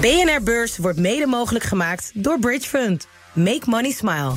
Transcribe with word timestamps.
BNR 0.00 0.42
Beurs 0.42 0.76
wordt 0.76 0.98
mede 0.98 1.26
mogelijk 1.26 1.64
gemaakt 1.64 2.10
door 2.14 2.38
Bridge 2.38 2.68
Fund. 2.68 3.06
Make 3.32 3.62
money 3.64 3.90
smile. 3.90 4.32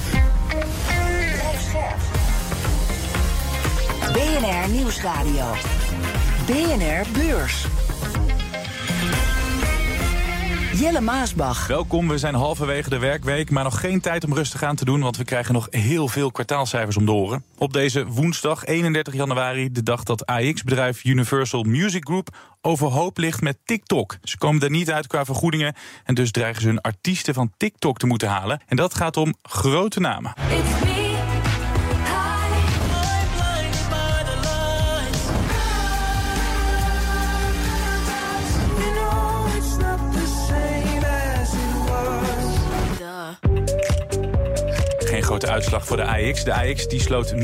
BNR 4.14 4.70
Nieuwsradio. 4.70 5.46
BNR 6.46 7.06
Beurs. 7.12 7.66
Jelle 10.80 11.02
Maasbach. 11.02 11.68
Welkom, 11.68 12.08
we 12.08 12.18
zijn 12.18 12.36
halverwege 12.36 12.90
de 12.90 12.98
werkweek, 12.98 13.50
maar 13.50 13.64
nog 13.64 13.80
geen 13.80 14.02
tijd 14.02 14.24
om 14.24 14.34
rustig 14.34 14.64
aan 14.64 14.76
te 14.76 14.86
doen, 14.86 15.02
want 15.02 15.18
we 15.18 15.24
krijgen 15.24 15.54
nog 15.54 15.68
heel 15.70 16.08
veel 16.08 16.32
kwartaalcijfers 16.32 16.98
om 16.98 17.06
de 17.06 17.12
oren. 17.12 17.44
Op 17.58 17.74
deze 17.74 18.06
woensdag 18.06 18.66
31 18.66 19.14
januari, 19.14 19.72
de 19.72 19.84
dag 19.84 20.04
dat 20.04 20.26
AX-bedrijf 20.26 21.04
Universal 21.04 21.64
Music 21.64 22.06
Group 22.08 22.36
overhoop 22.62 23.18
ligt 23.18 23.42
met 23.42 23.58
TikTok. 23.66 24.18
Ze 24.24 24.38
komen 24.38 24.62
er 24.62 24.70
niet 24.70 24.92
uit 24.92 25.08
qua 25.08 25.26
vergoedingen 25.26 25.76
en 26.04 26.14
dus 26.16 26.32
dreigen 26.32 26.62
ze 26.62 26.68
hun 26.68 26.82
artiesten 26.82 27.34
van 27.34 27.54
TikTok 27.58 27.98
te 27.98 28.08
moeten 28.08 28.28
halen. 28.28 28.62
En 28.68 28.76
dat 28.76 28.94
gaat 28.94 29.18
om 29.18 29.34
grote 29.42 30.00
namen. 30.00 30.34
Grote 45.30 45.48
uitslag 45.48 45.86
voor 45.86 45.98
de 45.98 46.06
AX. 46.06 46.44
De 46.44 46.54
AX 46.54 46.88
die 46.88 47.00
sloot 47.00 47.34
0,3% 47.34 47.40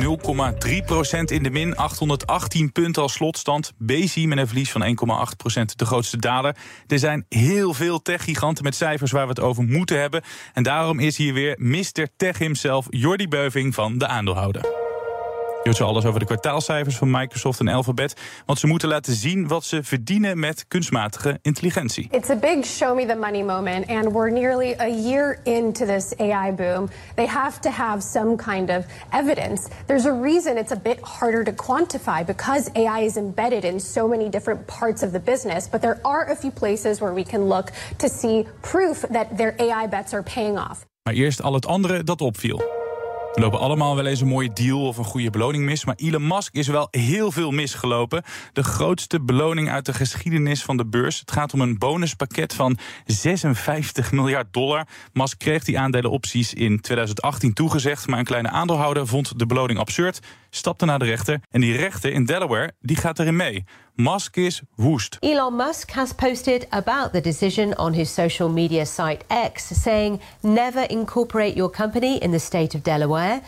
in 1.26 1.44
de 1.44 1.50
min. 1.50 1.76
818 1.76 2.72
punten 2.72 3.02
als 3.02 3.14
slotstand. 3.14 3.74
BC 3.78 4.16
met 4.16 4.38
een 4.38 4.48
verlies 4.48 4.72
van 4.72 4.98
1,8% 5.62 5.62
de 5.76 5.86
grootste 5.86 6.18
daler. 6.18 6.56
Er 6.88 7.00
zijn 7.00 7.26
heel 7.30 7.74
veel 7.74 8.02
tech-giganten 8.02 8.64
met 8.64 8.76
cijfers 8.76 9.12
waar 9.12 9.24
we 9.24 9.30
het 9.30 9.40
over 9.40 9.64
moeten 9.64 10.00
hebben. 10.00 10.24
En 10.54 10.64
daarom 10.64 11.00
is 11.00 11.18
hier 11.18 11.34
weer 11.34 11.56
Mr. 11.60 12.08
Tech 12.18 12.38
himself, 12.38 12.86
Jordi 12.90 13.28
Beuving 13.28 13.74
van 13.74 13.98
de 13.98 14.08
aandeelhouder. 14.08 14.85
Je 15.66 15.72
hoort 15.72 15.84
zo 15.84 15.90
alles 15.90 16.06
over 16.06 16.20
de 16.20 16.26
kwartaalcijfers 16.26 16.96
van 16.98 17.12
Microsoft 17.12 17.60
en 17.60 17.68
Alphabet. 17.68 18.14
Want 18.46 18.60
ze 18.60 18.68
moeten 18.68 18.88
laten 18.88 19.14
zien 19.14 19.48
wat 19.48 19.64
ze 19.64 19.84
verdienen 19.84 20.40
met 20.40 20.66
kunstmatige 20.68 21.40
intelligentie. 21.42 22.08
It's 22.12 22.30
a 22.30 22.36
big 22.36 22.66
show 22.66 22.96
me 22.96 23.06
the 23.06 23.16
money 23.16 23.44
moment. 23.44 23.88
And 23.88 24.12
we're 24.12 24.32
nearly 24.32 24.76
a 24.80 24.88
year 24.88 25.40
into 25.44 25.86
this 25.86 26.14
AI 26.18 26.52
boom. 26.52 26.90
They 27.16 27.28
have 27.28 27.60
to 27.60 27.70
have 27.70 28.02
some 28.02 28.36
kind 28.36 28.70
of 28.70 28.86
evidence. 29.10 29.70
There's 29.86 30.06
a 30.06 30.20
reason 30.22 30.58
it's 30.58 30.72
a 30.72 30.80
bit 30.84 31.00
harder 31.02 31.44
to 31.44 31.52
quantify 31.52 32.26
because 32.26 32.70
AI 32.74 33.06
is 33.06 33.16
embedded 33.16 33.64
in 33.64 33.80
so 33.80 34.08
many 34.08 34.30
different 34.30 34.66
parts 34.80 35.04
of 35.04 35.12
the 35.12 35.22
business. 35.24 35.70
But 35.70 35.82
there 35.82 36.00
are 36.02 36.32
a 36.32 36.36
few 36.36 36.52
places 36.52 37.00
where 37.00 37.14
we 37.14 37.24
can 37.24 37.48
look 37.48 37.72
to 37.98 38.08
see 38.08 38.46
proof 38.62 39.00
that 39.12 39.38
their 39.38 39.56
AI 39.58 39.88
bets 39.90 40.14
are 40.14 40.24
paying 40.24 40.58
off. 40.58 40.86
Maar 41.04 41.14
eerst 41.14 41.42
al 41.42 41.54
het 41.54 41.66
andere 41.66 42.04
dat 42.04 42.22
opviel. 42.22 42.75
We 43.36 43.42
lopen 43.42 43.60
allemaal 43.60 43.96
wel 43.96 44.06
eens 44.06 44.22
een 44.22 44.28
mooie 44.28 44.54
deal 44.54 44.88
of 44.88 44.98
een 44.98 45.04
goede 45.04 45.30
beloning 45.30 45.64
mis. 45.64 45.86
Maar 45.86 45.96
Elon 45.96 46.28
Musk 46.28 46.54
is 46.54 46.68
wel 46.68 46.88
heel 46.92 47.32
veel 47.32 47.52
misgelopen. 47.52 48.24
De 48.54 48.64
grootste 48.64 49.22
beloning 49.22 49.70
uit 49.70 49.86
de 49.86 49.94
geschiedenis 49.94 50.64
van 50.64 50.78
de 50.78 50.86
beurs. 50.86 51.20
Het 51.20 51.32
gaat 51.32 51.54
om 51.54 51.62
een 51.62 51.78
bonuspakket 51.78 52.54
van 52.54 52.78
56 53.06 54.12
miljard 54.12 54.54
dollar. 54.54 54.88
Musk 55.14 55.40
kreeg 55.40 55.64
die 55.64 55.80
aandelenopties 55.80 56.54
in 56.54 56.82
2018 56.82 57.54
toegezegd. 57.54 58.08
Maar 58.08 58.20
een 58.20 58.26
kleine 58.26 58.50
aandeelhouder 58.50 59.08
vond 59.08 59.40
de 59.40 59.46
beloning 59.46 59.80
absurd. 59.80 60.20
Stapte 60.50 60.86
naar 60.86 61.00
de 61.00 61.06
rechter. 61.06 61.42
En 61.50 61.62
die 61.62 61.76
rechter 61.76 62.12
in 62.12 62.26
Delaware 62.26 62.74
die 62.80 62.96
gaat 62.96 63.20
erin 63.20 63.36
mee. 63.36 63.64
Musk 63.98 64.38
is. 64.38 64.62
Elon 65.24 65.54
Musk 65.54 65.92
has 65.92 66.12
posted 66.12 66.68
about 66.74 67.14
the 67.14 67.22
decision 67.22 67.74
on 67.76 67.94
his 67.94 68.10
social 68.10 68.50
media 68.50 68.86
site 68.86 69.24
X, 69.30 69.68
saying, 69.68 70.20
Never 70.44 70.82
incorporate 70.82 71.56
your 71.56 71.70
company 71.70 72.22
in 72.22 72.32
the 72.32 72.40
state 72.40 72.76
of 72.76 72.84
Delaware. 72.84 73.42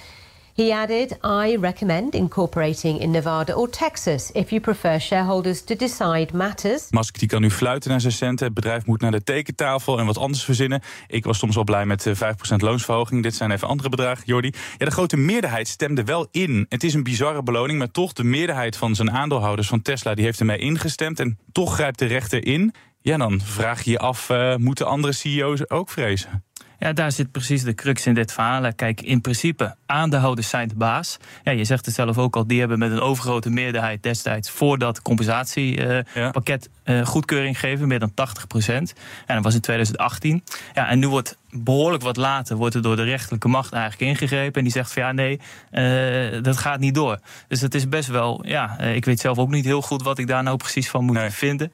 He 0.57 0.73
added, 0.73 1.17
I 1.23 1.57
recommend 1.61 2.15
incorporating 2.15 2.99
in 2.99 3.11
Nevada 3.11 3.53
or 3.53 3.69
Texas 3.69 4.31
if 4.31 4.49
you 4.49 4.61
prefer 4.61 4.99
shareholders 4.99 5.61
to 5.61 5.75
decide 5.75 6.27
matters. 6.33 6.89
Musk 6.89 7.19
die 7.19 7.27
kan 7.27 7.41
nu 7.41 7.51
fluiten 7.51 7.89
naar 7.89 8.01
zijn 8.01 8.13
centen. 8.13 8.45
Het 8.45 8.53
bedrijf 8.55 8.85
moet 8.85 9.01
naar 9.01 9.11
de 9.11 9.23
tekentafel 9.23 9.99
en 9.99 10.05
wat 10.05 10.17
anders 10.17 10.43
verzinnen. 10.43 10.81
Ik 11.07 11.25
was 11.25 11.37
soms 11.37 11.55
wel 11.55 11.63
blij 11.63 11.85
met 11.85 12.07
5% 12.07 12.11
eh, 12.19 12.57
loonsverhoging. 12.57 13.23
Dit 13.23 13.35
zijn 13.35 13.51
even 13.51 13.67
andere 13.67 13.89
bedragen, 13.89 14.23
Jordi. 14.25 14.53
Ja, 14.77 14.85
de 14.85 14.91
grote 14.91 15.17
meerderheid 15.17 15.67
stemde 15.67 16.03
wel 16.03 16.27
in. 16.31 16.65
Het 16.69 16.83
is 16.83 16.93
een 16.93 17.03
bizarre 17.03 17.43
beloning, 17.43 17.79
maar 17.79 17.91
toch 17.91 18.13
de 18.13 18.23
meerderheid 18.23 18.77
van 18.77 18.95
zijn 18.95 19.11
aandeelhouders 19.11 19.67
van 19.67 19.81
Tesla 19.81 20.13
die 20.13 20.25
heeft 20.25 20.39
ermee 20.39 20.57
ingestemd. 20.57 21.19
En 21.19 21.39
toch 21.51 21.73
grijpt 21.73 21.99
de 21.99 22.05
rechter 22.05 22.45
in. 22.45 22.73
Ja, 23.01 23.17
dan 23.17 23.41
vraag 23.43 23.83
je 23.83 23.91
je 23.91 23.99
af, 23.99 24.29
uh, 24.29 24.55
moeten 24.55 24.87
andere 24.87 25.13
CEO's 25.13 25.69
ook 25.69 25.89
vrezen? 25.89 26.43
Ja, 26.79 26.93
daar 26.93 27.11
zit 27.11 27.31
precies 27.31 27.63
de 27.63 27.73
crux 27.73 28.05
in 28.05 28.13
dit 28.13 28.33
verhaal. 28.33 28.73
Kijk, 28.75 29.01
in 29.01 29.21
principe, 29.21 29.75
aandeelhouders 29.85 30.49
zijn 30.49 30.67
de 30.67 30.75
baas. 30.75 31.17
Ja, 31.43 31.51
je 31.51 31.63
zegt 31.63 31.85
het 31.85 31.95
zelf 31.95 32.17
ook 32.17 32.35
al, 32.35 32.47
die 32.47 32.59
hebben 32.59 32.79
met 32.79 32.91
een 32.91 32.99
overgrote 32.99 33.49
meerderheid 33.49 34.03
destijds 34.03 34.49
voor 34.49 34.77
dat 34.77 35.01
compensatiepakket 35.01 36.69
uh, 36.89 37.05
goedkeuring 37.05 37.59
gegeven, 37.59 37.87
meer 37.87 37.99
dan 37.99 38.13
80 38.13 38.47
procent. 38.47 38.93
En 39.25 39.35
dat 39.35 39.43
was 39.43 39.53
in 39.53 39.61
2018. 39.61 40.43
Ja, 40.73 40.87
en 40.87 40.99
nu 40.99 41.07
wordt 41.07 41.37
behoorlijk 41.49 42.03
wat 42.03 42.17
later 42.17 42.55
wordt 42.55 42.75
er 42.75 42.81
door 42.81 42.95
de 42.95 43.03
rechterlijke 43.03 43.47
macht 43.47 43.73
eigenlijk 43.73 44.11
ingegrepen. 44.11 44.53
En 44.53 44.63
die 44.63 44.71
zegt 44.71 44.93
van 44.93 45.03
ja, 45.03 45.11
nee, 45.11 45.39
uh, 45.71 46.43
dat 46.43 46.57
gaat 46.57 46.79
niet 46.79 46.95
door. 46.95 47.19
Dus 47.47 47.61
het 47.61 47.75
is 47.75 47.89
best 47.89 48.09
wel, 48.09 48.47
ja, 48.47 48.79
ik 48.79 49.05
weet 49.05 49.19
zelf 49.19 49.37
ook 49.37 49.49
niet 49.49 49.65
heel 49.65 49.81
goed 49.81 50.03
wat 50.03 50.17
ik 50.17 50.27
daar 50.27 50.43
nou 50.43 50.57
precies 50.57 50.89
van 50.89 51.03
moet 51.03 51.15
nee. 51.15 51.29
vinden 51.29 51.71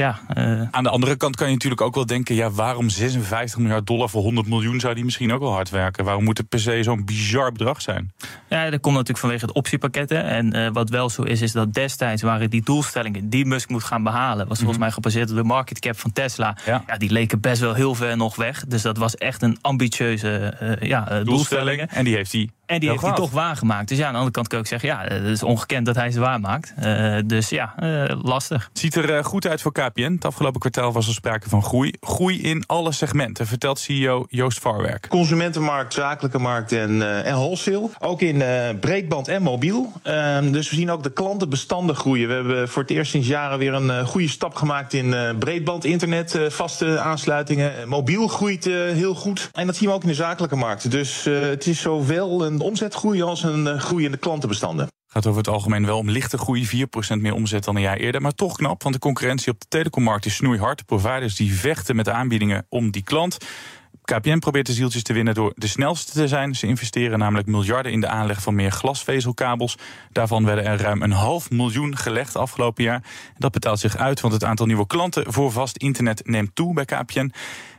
ja, 0.00 0.18
uh... 0.36 0.62
Aan 0.70 0.82
de 0.82 0.90
andere 0.90 1.16
kant 1.16 1.36
kan 1.36 1.46
je 1.46 1.52
natuurlijk 1.52 1.80
ook 1.80 1.94
wel 1.94 2.06
denken: 2.06 2.34
ja, 2.34 2.50
waarom 2.50 2.88
56 2.88 3.58
miljard 3.58 3.86
dollar 3.86 4.08
voor 4.08 4.22
100 4.22 4.46
miljoen 4.46 4.80
zou 4.80 4.94
die 4.94 5.04
misschien 5.04 5.32
ook 5.32 5.40
wel 5.40 5.52
hard 5.52 5.70
werken? 5.70 6.04
Waarom 6.04 6.24
moet 6.24 6.38
het 6.38 6.48
per 6.48 6.60
se 6.60 6.82
zo'n 6.82 7.04
bizar 7.04 7.52
bedrag 7.52 7.82
zijn? 7.82 8.12
Ja, 8.48 8.70
dat 8.70 8.80
komt 8.80 8.94
natuurlijk 8.94 9.20
vanwege 9.20 9.44
het 9.44 9.54
optiepakketten. 9.54 10.24
En 10.24 10.56
uh, 10.56 10.68
wat 10.72 10.90
wel 10.90 11.10
zo 11.10 11.22
is, 11.22 11.40
is 11.40 11.52
dat 11.52 11.74
destijds 11.74 12.22
waren 12.22 12.50
die 12.50 12.62
doelstellingen 12.62 13.30
die 13.30 13.46
Musk 13.46 13.68
moet 13.68 13.84
gaan 13.84 14.02
behalen, 14.02 14.45
was 14.48 14.58
volgens 14.58 14.62
mm 14.62 14.70
-hmm. 14.70 14.78
mij 14.78 14.90
gebaseerd 14.90 15.30
op 15.30 15.36
de 15.36 15.42
market 15.42 15.78
cap 15.78 15.98
van 15.98 16.12
Tesla. 16.12 16.56
Ja. 16.66 16.82
ja. 16.86 16.96
die 16.96 17.10
leken 17.10 17.40
best 17.40 17.60
wel 17.60 17.74
heel 17.74 17.94
ver 17.94 18.16
nog 18.16 18.36
weg. 18.36 18.64
Dus 18.68 18.82
dat 18.82 18.96
was 18.96 19.14
echt 19.14 19.42
een 19.42 19.58
ambitieuze 19.60 20.54
uh, 20.62 20.88
ja, 20.88 21.22
doelstelling. 21.22 21.80
En 21.80 22.04
die 22.04 22.14
heeft 22.14 22.32
hij 22.32 22.50
en 22.66 22.80
die 22.80 22.90
heeft 22.90 23.02
hij 23.02 23.12
toch 23.12 23.30
waargemaakt. 23.30 23.88
Dus 23.88 23.98
ja, 23.98 24.06
aan 24.06 24.12
de 24.12 24.18
andere 24.18 24.34
kant 24.34 24.48
kun 24.48 24.58
je 24.58 24.64
ook 24.64 24.70
zeggen... 24.70 24.88
ja, 24.88 25.14
het 25.14 25.24
is 25.24 25.42
ongekend 25.42 25.86
dat 25.86 25.94
hij 25.94 26.10
ze 26.10 26.20
waarmaakt. 26.20 26.74
Uh, 26.84 27.18
dus 27.26 27.48
ja, 27.48 27.74
uh, 27.78 28.20
lastig. 28.22 28.64
Het 28.68 28.78
ziet 28.78 28.94
er 28.94 29.16
uh, 29.16 29.24
goed 29.24 29.46
uit 29.46 29.62
voor 29.62 29.72
KPN. 29.72 30.12
Het 30.12 30.24
afgelopen 30.24 30.60
kwartaal 30.60 30.92
was 30.92 31.06
er 31.06 31.14
sprake 31.14 31.48
van 31.48 31.62
groei. 31.62 31.94
Groei 32.00 32.42
in 32.42 32.64
alle 32.66 32.92
segmenten, 32.92 33.46
vertelt 33.46 33.78
CEO 33.78 34.26
Joost 34.28 34.58
Varwerk. 34.58 35.08
Consumentenmarkt, 35.08 35.94
zakelijke 35.94 36.38
markt 36.38 36.72
en, 36.72 37.24
en 37.24 37.34
wholesale. 37.34 37.90
Ook 37.98 38.20
in 38.20 38.42
breedband 38.80 39.28
en 39.28 39.42
mobiel. 39.42 39.92
Ehm, 40.02 40.50
dus 40.50 40.70
we 40.70 40.76
zien 40.76 40.90
ook 40.90 41.02
de 41.02 41.12
klantenbestanden 41.12 41.96
groeien. 41.96 42.28
We 42.28 42.34
hebben 42.34 42.68
voor 42.68 42.82
het 42.82 42.90
eerst 42.90 43.10
sinds 43.10 43.28
jaren 43.28 43.58
weer 43.58 43.74
een 43.74 44.06
goede 44.06 44.28
stap 44.28 44.54
gemaakt... 44.54 44.92
in 44.92 45.14
breedband, 45.38 45.84
internet, 45.84 46.38
vaste 46.48 46.98
aansluitingen. 46.98 47.88
Mobiel 47.88 48.28
groeit 48.28 48.64
heel 48.64 49.14
goed. 49.14 49.50
En 49.52 49.66
dat 49.66 49.76
zien 49.76 49.88
we 49.88 49.94
ook 49.94 50.02
in 50.02 50.08
de 50.08 50.14
zakelijke 50.14 50.56
markt. 50.56 50.90
Dus 50.90 51.24
het 51.24 51.66
is 51.66 51.80
zowel 51.80 52.44
een 52.44 52.55
omzetgroei 52.60 53.22
als 53.22 53.42
een 53.42 53.66
uh, 53.66 53.80
groeiende 53.80 54.16
klantenbestanden. 54.16 54.88
Gaat 55.06 55.26
over 55.26 55.38
het 55.38 55.48
algemeen 55.48 55.86
wel 55.86 55.98
om 55.98 56.10
lichte 56.10 56.38
groei, 56.38 56.66
4% 56.66 57.20
meer 57.20 57.34
omzet 57.34 57.64
dan 57.64 57.76
een 57.76 57.82
jaar 57.82 57.96
eerder. 57.96 58.22
Maar 58.22 58.34
toch 58.34 58.56
knap, 58.56 58.82
want 58.82 58.94
de 58.94 59.00
concurrentie 59.00 59.52
op 59.52 59.60
de 59.60 59.66
telecommarkt 59.68 60.26
is 60.26 60.34
snoeihard. 60.34 60.78
De 60.78 60.84
providers 60.84 61.36
die 61.36 61.54
vechten 61.54 61.96
met 61.96 62.08
aanbiedingen 62.08 62.66
om 62.68 62.90
die 62.90 63.02
klant. 63.02 63.38
KPN 64.06 64.38
probeert 64.38 64.66
de 64.66 64.72
zieltjes 64.72 65.02
te 65.02 65.12
winnen 65.12 65.34
door 65.34 65.52
de 65.54 65.66
snelste 65.66 66.12
te 66.12 66.28
zijn. 66.28 66.54
Ze 66.54 66.66
investeren 66.66 67.18
namelijk 67.18 67.48
miljarden 67.48 67.92
in 67.92 68.00
de 68.00 68.08
aanleg 68.08 68.42
van 68.42 68.54
meer 68.54 68.70
glasvezelkabels. 68.70 69.76
Daarvan 70.12 70.44
werden 70.44 70.64
er 70.64 70.80
ruim 70.80 71.02
een 71.02 71.12
half 71.12 71.50
miljoen 71.50 71.96
gelegd 71.96 72.36
afgelopen 72.36 72.84
jaar. 72.84 73.04
Dat 73.38 73.52
betaalt 73.52 73.78
zich 73.78 73.96
uit, 73.96 74.20
want 74.20 74.34
het 74.34 74.44
aantal 74.44 74.66
nieuwe 74.66 74.86
klanten 74.86 75.32
voor 75.32 75.52
vast 75.52 75.76
internet 75.76 76.26
neemt 76.26 76.54
toe 76.54 76.74
bij 76.74 76.84
KPN. 76.84 77.32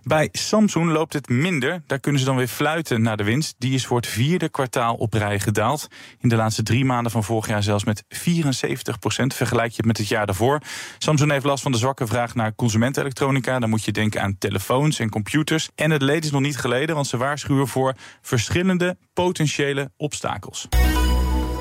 Bij 0.08 0.30
Samsung 0.32 0.92
loopt 0.92 1.14
het 1.14 1.30
minder. 1.30 1.84
Daar 1.88 2.00
kunnen 2.00 2.20
ze 2.20 2.28
dan 2.28 2.36
weer 2.36 2.48
fluiten 2.48 3.02
naar 3.02 3.18
de 3.18 3.24
winst. 3.24 3.56
Die 3.58 3.74
is 3.74 3.86
voor 3.86 3.98
het 3.98 4.08
vierde 4.08 4.50
kwartaal 4.50 4.96
op 4.96 5.14
rij 5.14 5.40
gedaald. 5.40 5.88
In 6.20 6.30
de 6.30 6.36
laatste 6.36 6.64
drie 6.64 6.86
maanden 6.86 7.12
van 7.12 7.24
vorig 7.24 7.48
jaar 7.48 7.64
zelfs 7.64 7.84
met 7.84 8.04
74 8.10 9.00
procent. 9.00 9.34
Vergelijk 9.34 9.70
je 9.70 9.78
het 9.78 9.86
met 9.86 9.98
het 9.98 10.08
jaar 10.08 10.26
daarvoor. 10.26 10.62
Samsung 10.98 11.32
heeft 11.32 11.46
last 11.46 11.64
van 11.64 11.72
de 11.72 11.78
zwakke 11.78 12.08
vraag 12.08 12.36
naar 12.36 12.56
consumentenelektronica. 12.56 13.60
Dan 13.60 13.70
moet 13.70 13.84
je 13.84 13.92
denken 13.92 14.22
aan 14.22 14.38
telefoons 14.38 15.00
en 15.00 15.10
computers. 15.10 15.70
En 15.76 15.92
het 15.92 16.02
leed 16.02 16.24
is 16.24 16.32
nog 16.32 16.42
niet 16.42 16.58
geleden, 16.58 16.96
want 16.96 17.08
ze 17.08 17.18
waarschuwen 17.18 17.68
voor 17.68 17.96
verschillende 18.22 18.98
potentiële 19.14 19.92
obstakels. 19.98 20.68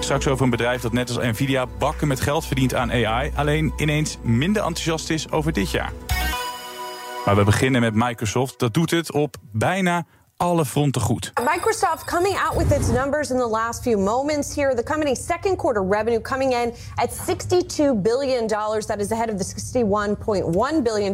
Straks 0.01 0.27
over 0.27 0.45
een 0.45 0.51
bedrijf 0.51 0.81
dat 0.81 0.93
net 0.93 1.09
als 1.09 1.19
Nvidia 1.19 1.67
bakken 1.79 2.09
met 2.09 2.21
geld 2.21 2.47
verdient 2.47 2.75
aan 2.75 2.91
AI. 2.91 3.31
Alleen 3.35 3.73
ineens 3.77 4.19
minder 4.23 4.63
enthousiast 4.63 5.11
is 5.11 5.31
over 5.31 5.53
dit 5.53 5.71
jaar. 5.71 5.93
Maar 7.27 7.37
we 7.37 7.45
beginnen 7.45 7.81
met 7.81 7.95
Microsoft. 7.95 8.59
Dat 8.59 8.75
doet 8.75 8.91
het 8.91 9.13
op 9.13 9.37
bijna 9.53 10.07
alle 10.37 10.65
fronten 10.65 11.01
goed. 11.01 11.33
Microsoft 11.55 12.05
coming 12.05 12.37
out 12.37 12.57
with 12.57 12.79
its 12.79 12.89
numbers 12.89 13.31
in 13.31 13.37
the 13.37 13.49
last 13.49 13.83
few 13.83 13.99
moments 13.99 14.55
here. 14.55 14.75
The 14.75 14.83
company's 14.83 15.27
second 15.27 15.57
quarter 15.57 15.89
revenue 15.89 16.21
coming 16.21 16.53
in 16.53 16.73
at 16.95 17.11
$62 17.11 18.03
billion. 18.03 18.47
That 18.47 18.99
is 18.99 19.11
ahead 19.11 19.31
of 19.31 19.39
the 19.39 19.45
$61.1 19.45 20.83
billion 20.83 21.13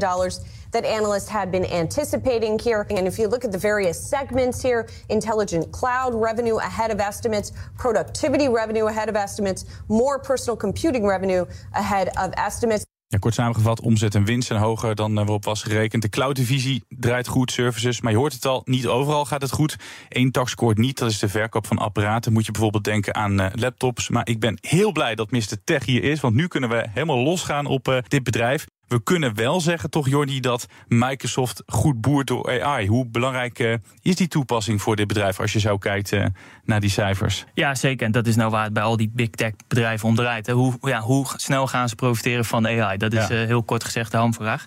that 0.70 0.84
analysts 0.84 1.28
had 1.28 1.50
been 1.50 1.64
anticipating 1.64 2.58
here. 2.58 2.86
And 2.90 3.06
if 3.06 3.18
you 3.18 3.28
look 3.28 3.44
at 3.44 3.52
the 3.52 3.58
various 3.58 4.08
segments 4.08 4.62
here, 4.62 4.88
intelligent 5.08 5.70
cloud 5.72 6.14
revenue 6.14 6.56
ahead 6.56 6.90
of 6.90 7.00
estimates, 7.00 7.52
productivity 7.78 8.48
revenue 8.48 8.86
ahead 8.86 9.08
of 9.08 9.16
estimates, 9.16 9.64
more 9.88 10.18
personal 10.18 10.56
computing 10.56 11.06
revenue 11.06 11.46
ahead 11.72 12.08
of 12.18 12.32
estimates. 12.36 12.84
Ja, 13.12 13.18
kort 13.18 13.34
samengevat, 13.34 13.80
omzet 13.80 14.14
en 14.14 14.24
winst 14.24 14.46
zijn 14.46 14.60
hoger 14.60 14.94
dan 14.94 15.10
uh, 15.10 15.16
waarop 15.16 15.44
was 15.44 15.62
gerekend. 15.62 16.02
De 16.02 16.08
cloud-divisie 16.08 16.84
draait 16.88 17.28
goed, 17.28 17.52
services. 17.52 18.00
Maar 18.00 18.12
je 18.12 18.18
hoort 18.18 18.32
het 18.32 18.46
al, 18.46 18.62
niet 18.64 18.86
overal 18.86 19.24
gaat 19.24 19.42
het 19.42 19.52
goed. 19.52 19.76
Eén 20.08 20.30
tak 20.30 20.48
scoort 20.48 20.78
niet, 20.78 20.98
dat 20.98 21.10
is 21.10 21.18
de 21.18 21.28
verkoop 21.28 21.66
van 21.66 21.78
apparaten. 21.78 22.32
Moet 22.32 22.46
je 22.46 22.52
bijvoorbeeld 22.52 22.84
denken 22.84 23.14
aan 23.14 23.40
uh, 23.40 23.46
laptops. 23.52 24.08
Maar 24.08 24.28
ik 24.28 24.40
ben 24.40 24.58
heel 24.60 24.92
blij 24.92 25.14
dat 25.14 25.30
Mr. 25.30 25.64
Tech 25.64 25.84
hier 25.84 26.04
is. 26.04 26.20
Want 26.20 26.34
nu 26.34 26.46
kunnen 26.46 26.70
we 26.70 26.86
helemaal 26.90 27.18
losgaan 27.18 27.66
op 27.66 27.88
uh, 27.88 27.98
dit 28.08 28.22
bedrijf. 28.22 28.66
We 28.88 29.02
kunnen 29.02 29.34
wel 29.34 29.60
zeggen, 29.60 29.90
toch, 29.90 30.08
Jordi, 30.08 30.40
dat 30.40 30.66
Microsoft 30.88 31.62
goed 31.66 32.00
boert 32.00 32.26
door 32.26 32.62
AI. 32.62 32.86
Hoe 32.86 33.06
belangrijk 33.06 33.58
uh, 33.58 33.74
is 34.02 34.16
die 34.16 34.28
toepassing 34.28 34.82
voor 34.82 34.96
dit 34.96 35.06
bedrijf 35.06 35.40
als 35.40 35.52
je 35.52 35.60
zo 35.60 35.78
kijkt 35.78 36.12
uh, 36.12 36.24
naar 36.64 36.80
die 36.80 36.90
cijfers? 36.90 37.44
Ja, 37.54 37.74
zeker. 37.74 38.06
En 38.06 38.12
dat 38.12 38.26
is 38.26 38.36
nou 38.36 38.50
waar 38.50 38.64
het 38.64 38.72
bij 38.72 38.82
al 38.82 38.96
die 38.96 39.10
big 39.14 39.30
tech 39.30 39.52
bedrijven 39.68 40.08
om 40.08 40.14
draait. 40.14 40.46
Hè. 40.46 40.52
Hoe, 40.52 40.74
ja, 40.80 41.00
hoe 41.00 41.26
snel 41.36 41.66
gaan 41.66 41.88
ze 41.88 41.94
profiteren 41.94 42.44
van 42.44 42.66
AI? 42.66 42.96
Dat 42.96 43.12
is 43.12 43.28
ja. 43.28 43.40
uh, 43.40 43.46
heel 43.46 43.62
kort 43.62 43.84
gezegd 43.84 44.10
de 44.10 44.16
hamvraag. 44.16 44.66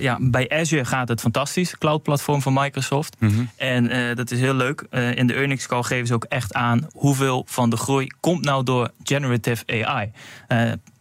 ja, 0.00 0.18
bij 0.20 0.50
Azure 0.50 0.84
gaat 0.84 1.08
het 1.08 1.20
fantastisch, 1.20 1.78
cloud-platform 1.78 2.42
van 2.42 2.52
Microsoft. 2.52 3.16
Mm 3.18 3.28
-hmm. 3.28 3.50
En 3.56 4.14
dat 4.16 4.30
is 4.30 4.40
heel 4.40 4.54
leuk. 4.54 4.80
in 4.90 5.26
de 5.26 5.34
earnings 5.34 5.66
call 5.66 5.82
geven 5.82 6.06
ze 6.06 6.14
ook 6.14 6.24
echt 6.24 6.54
aan 6.54 6.86
hoeveel 6.92 7.46
van 7.48 7.70
de 7.70 7.76
groei 7.76 8.06
komt 8.20 8.44
nou 8.44 8.64
door 8.64 8.90
generative 9.02 9.64
AI. 9.66 10.12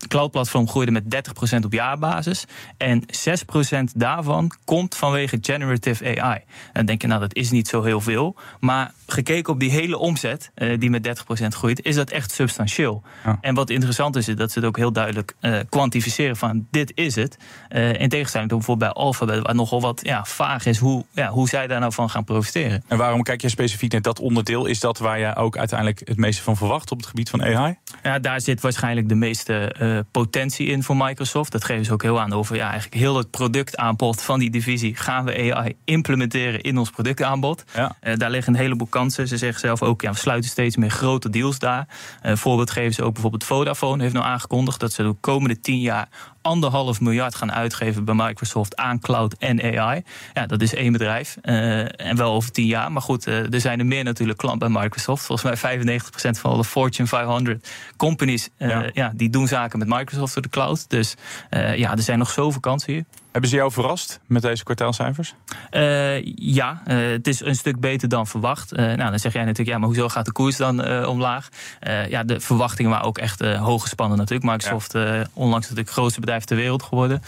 Cloud-platform 0.08 0.68
groeide 0.68 0.92
met 0.92 1.04
30% 1.04 1.66
op 1.66 1.74
jaarbasis. 1.74 2.46
En 2.78 3.04
6% 3.04 3.84
daarvan 3.96 4.52
komt 4.66 4.96
vanwege 4.96 5.38
generative 5.42 6.22
AI. 6.22 6.36
En 6.38 6.74
dan 6.74 6.86
denk 6.86 7.02
je, 7.02 7.08
nou, 7.08 7.20
dat 7.20 7.36
is 7.36 7.52
niet 7.52 7.68
zo 7.68 7.84
heel 7.84 8.02
veel. 8.02 8.36
Maar 8.60 8.94
gekeken 9.08 9.54
op 9.54 9.60
die 9.60 9.72
hele 9.72 9.98
omzet, 9.98 10.52
uh, 10.56 10.80
die 10.80 10.90
met 10.90 11.24
30% 11.44 11.48
groeit, 11.48 11.86
is 11.86 11.96
dat 11.96 12.10
echt 12.10 12.32
substantieel. 12.32 13.04
Ja. 13.26 13.38
En 13.42 13.56
wat 13.56 13.70
interessant 13.70 14.16
is, 14.16 14.28
is 14.28 14.36
dat 14.36 14.52
ze 14.52 14.60
het 14.60 14.68
ook 14.68 14.78
heel 14.78 14.92
duidelijk 14.92 15.34
uh, 15.42 15.60
kwantificeren 15.70 16.36
van 16.36 16.68
dit 16.72 16.92
is 16.96 17.16
het. 17.16 17.38
Uh, 17.70 18.00
in 18.00 18.10
tegenstelling 18.10 18.50
tot 18.50 18.58
bijvoorbeeld 18.58 18.94
bij 18.94 19.04
Alphabet, 19.04 19.42
waar 19.42 19.56
nogal 19.56 19.82
wat 19.82 20.00
ja, 20.04 20.26
vaag 20.26 20.66
is 20.66 20.78
hoe, 20.78 21.06
ja, 21.12 21.30
hoe 21.30 21.50
zij 21.50 21.68
daar 21.68 21.80
nou 21.80 21.94
van 21.94 22.10
gaan 22.10 22.24
profiteren. 22.24 22.84
En 22.88 22.98
waarom 22.98 23.24
kijk 23.24 23.42
je 23.42 23.50
specifiek 23.50 23.92
naar 23.92 24.02
dat 24.02 24.20
onderdeel? 24.20 24.66
Is 24.66 24.80
dat 24.80 24.98
waar 24.98 25.20
je 25.20 25.36
ook 25.36 25.58
uiteindelijk 25.58 26.02
het 26.04 26.18
meeste 26.18 26.44
van 26.44 26.58
verwacht 26.58 26.92
op 26.92 26.98
het 26.98 27.08
gebied 27.08 27.30
van 27.30 27.44
AI? 27.44 27.78
Ja, 28.04 28.20
daar 28.20 28.42
zit 28.42 28.62
waarschijnlijk 28.62 29.10
de 29.10 29.16
meeste 29.16 29.76
potentie 30.12 30.68
in 30.68 30.84
voor 30.84 30.98
Microsoft. 30.98 31.52
Dat 31.52 31.64
geven 31.64 31.86
ze 31.86 31.94
ook 31.94 32.02
heel 32.02 32.20
aan 32.20 32.34
over 32.34 32.56
ja, 32.56 32.70
eigenlijk 32.70 33.02
heel 33.02 33.18
het 33.18 33.30
productaanbod 33.30 34.22
van 34.22 34.40
die 34.40 34.50
divisie 34.50 34.96
gaan 34.96 35.26
we 35.26 35.54
AI 35.54 35.76
implementeren 35.84 36.62
in 36.62 36.78
ons 36.78 36.90
productaanbod. 36.90 37.64
Ja. 37.74 37.96
Uh, 38.04 38.16
daar 38.16 38.30
liggen 38.30 38.54
een 38.54 38.60
heleboel 38.60 38.88
kansen. 38.88 39.28
Ze 39.28 39.38
zeggen 39.38 39.60
zelf 39.60 39.82
ook, 39.82 40.02
ja, 40.02 40.12
we 40.12 40.18
sluiten 40.18 40.50
steeds 40.50 40.76
meer 40.76 40.90
grote 40.90 41.30
deals 41.30 41.60
daar. 41.60 41.88
Uh, 42.26 42.36
voorbeeld 42.36 42.72
geven 42.72 42.94
ze 42.94 43.04
ook 43.04 43.14
bijvoorbeeld 43.14 43.44
Vodafone 43.44 44.02
heeft 44.02 44.14
nou 44.14 44.26
aangekondigd 44.26 44.80
dat 44.80 44.94
ze 44.94 45.04
de 45.04 45.16
komende 45.20 45.60
tien 45.60 45.80
jaar 45.80 46.10
anderhalf 46.42 47.02
miljard 47.02 47.36
gaan 47.36 47.52
uitgeven 47.52 48.06
bij 48.06 48.16
Microsoft 48.16 48.76
aan 48.76 49.00
cloud 49.00 49.36
en 49.40 49.78
AI. 49.80 50.04
Ja, 50.34 50.46
dat 50.46 50.62
is 50.62 50.74
één 50.74 50.92
bedrijf. 50.92 51.38
Uh, 51.44 52.00
en 52.00 52.16
wel 52.16 52.34
over 52.34 52.52
tien 52.52 52.66
jaar. 52.66 52.92
Maar 52.92 53.02
goed, 53.02 53.28
uh, 53.28 53.54
er 53.54 53.62
zijn 53.62 53.80
er 53.80 53.86
meer 53.86 54.04
natuurlijk 54.04 54.38
klant 54.38 54.60
bij 54.60 54.70
Microsoft. 54.70 55.26
Volgens 55.26 55.62
mij 55.62 55.80
95% 55.80 56.00
van 56.40 56.52
alle 56.52 56.64
Fortune 56.64 57.08
500 57.08 57.70
companies 57.98 58.50
uh, 58.58 58.70
ja. 58.70 58.90
ja. 58.94 59.12
die 59.16 59.30
doen 59.30 59.48
zaken 59.48 59.80
met 59.80 59.88
Microsoft 59.88 60.34
voor 60.34 60.42
de 60.42 60.50
cloud. 60.50 60.90
Dus 60.90 61.16
ja, 61.76 61.92
er 61.92 62.02
zijn 62.02 62.20
nog 62.20 62.30
zoveel 62.30 62.60
kansen 62.60 62.94
hier. 62.94 63.06
Hebben 63.32 63.50
ze 63.50 63.56
jou 63.56 63.72
verrast 63.72 64.20
met 64.28 64.42
deze 64.42 64.64
kwartaalcijfers? 64.64 65.36
Uh, 65.72 66.24
ja, 66.36 66.82
uh, 66.88 67.12
het 67.12 67.28
is 67.28 67.42
een 67.42 67.56
stuk 67.56 67.80
beter 67.80 68.10
dan 68.10 68.28
verwacht. 68.28 68.74
Uh, 68.74 68.80
nou, 68.80 69.10
dan 69.10 69.20
zeg 69.20 69.34
jij 69.34 69.42
natuurlijk, 69.42 69.70
ja, 69.70 69.78
maar 69.78 69.88
hoezo 69.88 70.10
gaat 70.10 70.26
de 70.26 70.32
koers 70.32 70.58
dan 70.58 71.06
omlaag? 71.06 71.50
ja, 72.10 72.24
de 72.24 72.40
verwachtingen 72.40 72.92
waren 72.92 73.06
ook 73.06 73.18
echt 73.18 73.40
hoog 73.40 73.82
gespannen 73.82 74.18
natuurlijk. 74.18 74.52
Microsoft, 74.52 74.94
ja. 74.94 75.26
onlangs 75.34 75.62
natuurlijk 75.62 75.88
het 75.88 75.98
grootste 75.98 76.20
bedrijf 76.20 76.44
ter 76.44 76.56
wereld 76.56 76.84
geworden. 76.84 77.22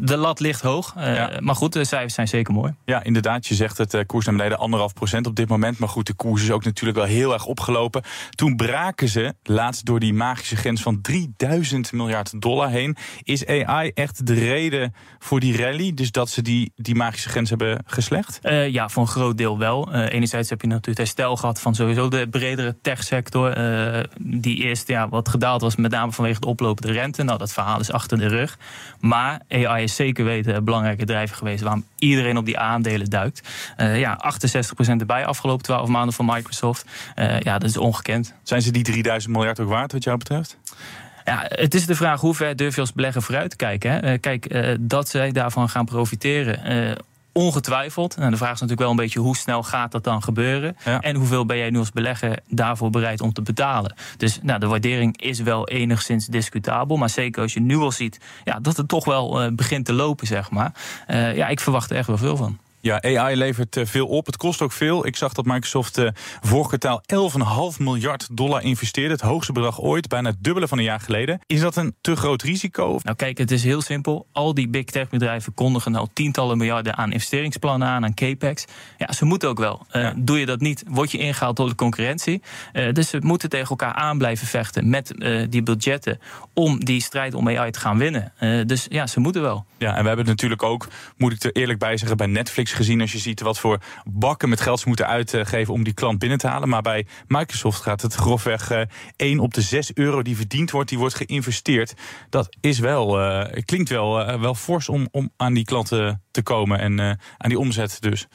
de 0.00 0.16
lat 0.16 0.40
ligt 0.40 0.60
hoog, 0.60 0.94
ja. 0.96 1.30
maar 1.40 1.54
goed, 1.54 1.72
de 1.72 1.84
cijfers 1.84 2.14
zijn 2.14 2.28
zeker 2.28 2.54
mooi. 2.54 2.74
Ja, 2.84 3.02
inderdaad, 3.02 3.46
je 3.46 3.54
zegt 3.54 3.78
het, 3.78 4.06
koers 4.06 4.26
naar 4.26 4.34
beneden 4.34 4.58
anderhalf 4.58 4.92
procent 4.92 5.26
op 5.26 5.36
dit 5.36 5.48
moment. 5.48 5.78
Maar 5.78 5.88
goed, 5.88 6.06
de 6.06 6.14
koers 6.14 6.42
is 6.42 6.50
ook 6.50 6.64
natuurlijk 6.64 6.98
wel 6.98 7.06
heel 7.06 7.32
erg 7.32 7.44
opgelopen. 7.44 8.02
Toen 8.30 8.56
braken 8.56 9.08
ze, 9.08 9.34
laatst 9.42 9.86
door 9.86 10.00
die 10.00 10.14
magische 10.14 10.56
grens 10.56 10.82
van 10.82 11.00
3000 11.00 11.92
miljard 11.92 12.40
dollar 12.40 12.68
heen. 12.68 12.96
Is 13.22 13.46
AI 13.46 13.90
echt 13.94 14.26
de 14.26 14.34
reden 14.34 14.94
voor 15.18 15.40
die 15.40 15.56
rally? 15.56 15.94
Dus 15.94 16.10
dat 16.10 16.30
ze 16.30 16.42
die, 16.42 16.72
die 16.76 16.94
magische 16.94 17.28
grens 17.28 17.48
hebben 17.48 17.82
geslecht? 17.86 18.38
Uh, 18.42 18.68
ja, 18.68 18.88
voor 18.88 19.02
een 19.02 19.08
groot 19.08 19.38
deel 19.38 19.58
wel. 19.58 19.94
Uh, 19.94 20.12
enerzijds 20.12 20.50
heb 20.50 20.60
je 20.60 20.66
natuurlijk 20.66 20.98
herstel 20.98 21.36
gehad 21.36 21.60
van 21.60 21.74
sowieso 21.74 22.08
de 22.08 22.28
bredere 22.30 22.76
techsector. 22.82 23.58
Uh, 23.58 24.00
die 24.20 24.56
eerst 24.56 24.88
ja, 24.88 25.08
wat 25.08 25.28
gedaald 25.28 25.60
was, 25.60 25.76
met 25.76 25.90
name 25.90 26.12
vanwege 26.12 26.40
de 26.40 26.46
oplopende 26.46 26.92
rente. 26.92 27.22
Nou, 27.22 27.38
dat 27.38 27.52
verhaal 27.52 27.80
is 27.80 27.92
achter 27.92 28.18
de 28.18 28.26
rug. 28.26 28.58
Maar 29.00 29.40
AI 29.48 29.82
is 29.82 29.94
zeker 29.94 30.24
weten 30.24 30.54
een 30.54 30.64
belangrijke 30.64 31.04
drijver 31.04 31.36
geweest 31.36 31.62
waarom 31.62 31.84
iedereen 31.98 32.36
op 32.36 32.44
die 32.44 32.58
aandelen 32.58 33.10
duikt. 33.10 33.48
ja, 33.76 34.32
68% 34.86 34.86
erbij 34.86 35.26
afgelopen 35.26 35.64
12 35.64 35.88
maanden 35.88 36.14
van 36.14 36.26
Microsoft. 36.26 36.84
ja, 37.16 37.58
dat 37.58 37.64
is 37.68 37.76
ongekend. 37.76 38.34
Zijn 38.42 38.62
ze 38.62 38.70
die 38.70 38.82
3000 38.82 39.32
miljard 39.32 39.60
ook 39.60 39.68
waard, 39.68 39.92
wat 39.92 40.04
jou 40.04 40.18
betreft? 40.18 40.58
Ja, 41.26 41.44
het 41.48 41.74
is 41.74 41.86
de 41.86 41.94
vraag 41.94 42.20
hoe 42.20 42.34
ver 42.34 42.56
durf 42.56 42.74
je 42.74 42.80
als 42.80 42.92
belegger 42.92 43.22
vooruit 43.22 43.50
te 43.50 43.56
kijken. 43.56 43.90
Hè? 43.90 44.18
Kijk, 44.18 44.54
uh, 44.54 44.74
dat 44.80 45.08
zij 45.08 45.32
daarvan 45.32 45.68
gaan 45.68 45.84
profiteren. 45.84 46.72
Uh, 46.72 46.92
ongetwijfeld. 47.32 48.16
Nou, 48.16 48.30
de 48.30 48.36
vraag 48.36 48.52
is 48.52 48.60
natuurlijk 48.60 48.80
wel 48.80 48.90
een 48.90 49.04
beetje 49.04 49.20
hoe 49.20 49.36
snel 49.36 49.62
gaat 49.62 49.92
dat 49.92 50.04
dan 50.04 50.22
gebeuren. 50.22 50.76
Ja. 50.84 51.00
En 51.00 51.16
hoeveel 51.16 51.46
ben 51.46 51.56
jij 51.56 51.70
nu 51.70 51.78
als 51.78 51.90
belegger 51.90 52.38
daarvoor 52.48 52.90
bereid 52.90 53.20
om 53.20 53.32
te 53.32 53.42
betalen. 53.42 53.94
Dus 54.16 54.38
nou, 54.42 54.60
de 54.60 54.66
waardering 54.66 55.22
is 55.22 55.40
wel 55.40 55.68
enigszins 55.68 56.26
discutabel. 56.26 56.96
Maar 56.96 57.10
zeker 57.10 57.42
als 57.42 57.52
je 57.52 57.60
nu 57.60 57.76
al 57.76 57.92
ziet 57.92 58.20
ja, 58.44 58.58
dat 58.60 58.76
het 58.76 58.88
toch 58.88 59.04
wel 59.04 59.44
uh, 59.44 59.52
begint 59.52 59.84
te 59.84 59.92
lopen, 59.92 60.26
zeg 60.26 60.50
maar. 60.50 60.72
ja, 61.08 61.48
ik 61.48 61.60
verwacht 61.60 61.90
er 61.90 61.96
echt 61.96 62.06
wel 62.06 62.18
veel 62.18 62.36
van. 62.36 62.58
Ja, 62.86 63.02
AI 63.02 63.36
levert 63.36 63.80
veel 63.84 64.06
op. 64.06 64.26
Het 64.26 64.36
kost 64.36 64.62
ook 64.62 64.72
veel. 64.72 65.06
Ik 65.06 65.16
zag 65.16 65.32
dat 65.32 65.44
Microsoft 65.44 66.02
vorig 66.40 66.66
kwartaal 66.66 67.02
11,5 67.72 67.78
miljard 67.78 68.36
dollar 68.36 68.62
investeerde. 68.62 69.12
Het 69.12 69.20
hoogste 69.20 69.52
bedrag 69.52 69.80
ooit, 69.80 70.08
bijna 70.08 70.28
het 70.28 70.38
dubbele 70.40 70.68
van 70.68 70.78
een 70.78 70.84
jaar 70.84 71.00
geleden. 71.00 71.40
Is 71.46 71.60
dat 71.60 71.76
een 71.76 71.94
te 72.00 72.16
groot 72.16 72.42
risico? 72.42 72.98
Nou 73.02 73.16
kijk, 73.16 73.38
het 73.38 73.50
is 73.50 73.64
heel 73.64 73.82
simpel. 73.82 74.26
Al 74.32 74.54
die 74.54 74.68
big 74.68 74.84
tech 74.84 75.08
bedrijven 75.08 75.54
kondigen 75.54 75.94
al 75.94 76.08
tientallen 76.12 76.58
miljarden 76.58 76.96
aan 76.96 77.12
investeringsplannen 77.12 77.88
aan, 77.88 78.04
aan 78.04 78.14
capex. 78.14 78.64
Ja, 78.98 79.12
ze 79.12 79.24
moeten 79.24 79.48
ook 79.48 79.58
wel. 79.58 79.86
Uh, 79.92 80.02
ja. 80.02 80.14
Doe 80.16 80.38
je 80.38 80.46
dat 80.46 80.60
niet, 80.60 80.84
word 80.88 81.10
je 81.10 81.18
ingehaald 81.18 81.56
door 81.56 81.68
de 81.68 81.74
concurrentie. 81.74 82.42
Uh, 82.72 82.92
dus 82.92 83.08
ze 83.08 83.18
moeten 83.20 83.48
tegen 83.48 83.68
elkaar 83.68 83.94
aan 83.94 84.18
blijven 84.18 84.46
vechten 84.46 84.88
met 84.88 85.14
die 85.48 85.62
budgetten 85.62 86.18
om 86.54 86.84
die 86.84 87.00
strijd 87.00 87.34
om 87.34 87.48
AI 87.48 87.70
te 87.70 87.80
gaan 87.80 87.98
winnen. 87.98 88.32
dus 88.66 88.86
ja, 88.88 89.06
ze 89.06 89.20
moeten 89.20 89.42
wel. 89.42 89.64
Ja, 89.78 89.88
en 89.88 90.00
we 90.00 90.06
hebben 90.06 90.18
het 90.18 90.26
natuurlijk 90.26 90.62
ook, 90.62 90.88
moet 91.16 91.32
ik 91.32 91.42
er 91.42 91.52
eerlijk 91.52 91.78
bij 91.78 91.96
zeggen, 91.96 92.16
bij 92.16 92.26
Netflix 92.26 92.72
gezien 92.76 93.00
als 93.00 93.12
je 93.12 93.18
ziet 93.18 93.40
wat 93.40 93.58
voor 93.58 93.80
bakken 94.04 94.48
met 94.48 94.60
geld 94.60 94.80
ze 94.80 94.88
moeten 94.88 95.06
uitgeven 95.06 95.74
om 95.74 95.84
die 95.84 95.92
klant 95.92 96.18
binnen 96.18 96.38
te 96.38 96.46
halen. 96.46 96.68
Maar 96.68 96.82
bij 96.82 97.06
Microsoft 97.26 97.82
gaat 97.82 98.02
het 98.02 98.14
grofweg 98.14 98.72
uh, 98.72 98.80
1 99.16 99.38
op 99.38 99.54
de 99.54 99.60
6 99.60 99.94
euro 99.94 100.22
die 100.22 100.36
verdiend 100.36 100.70
wordt, 100.70 100.88
die 100.88 100.98
wordt 100.98 101.14
geïnvesteerd. 101.14 101.94
Dat 102.30 102.56
is 102.60 102.78
wel, 102.78 103.20
uh, 103.20 103.62
klinkt 103.64 103.88
wel, 103.88 104.20
uh, 104.20 104.40
wel 104.40 104.54
fors 104.54 104.88
om, 104.88 105.08
om 105.10 105.30
aan 105.36 105.54
die 105.54 105.64
klanten 105.64 106.22
te 106.30 106.42
komen 106.42 106.78
en 106.78 107.00
aan 107.36 107.48
die 107.48 107.58
omzet 107.58 107.96
dus. 108.00 108.26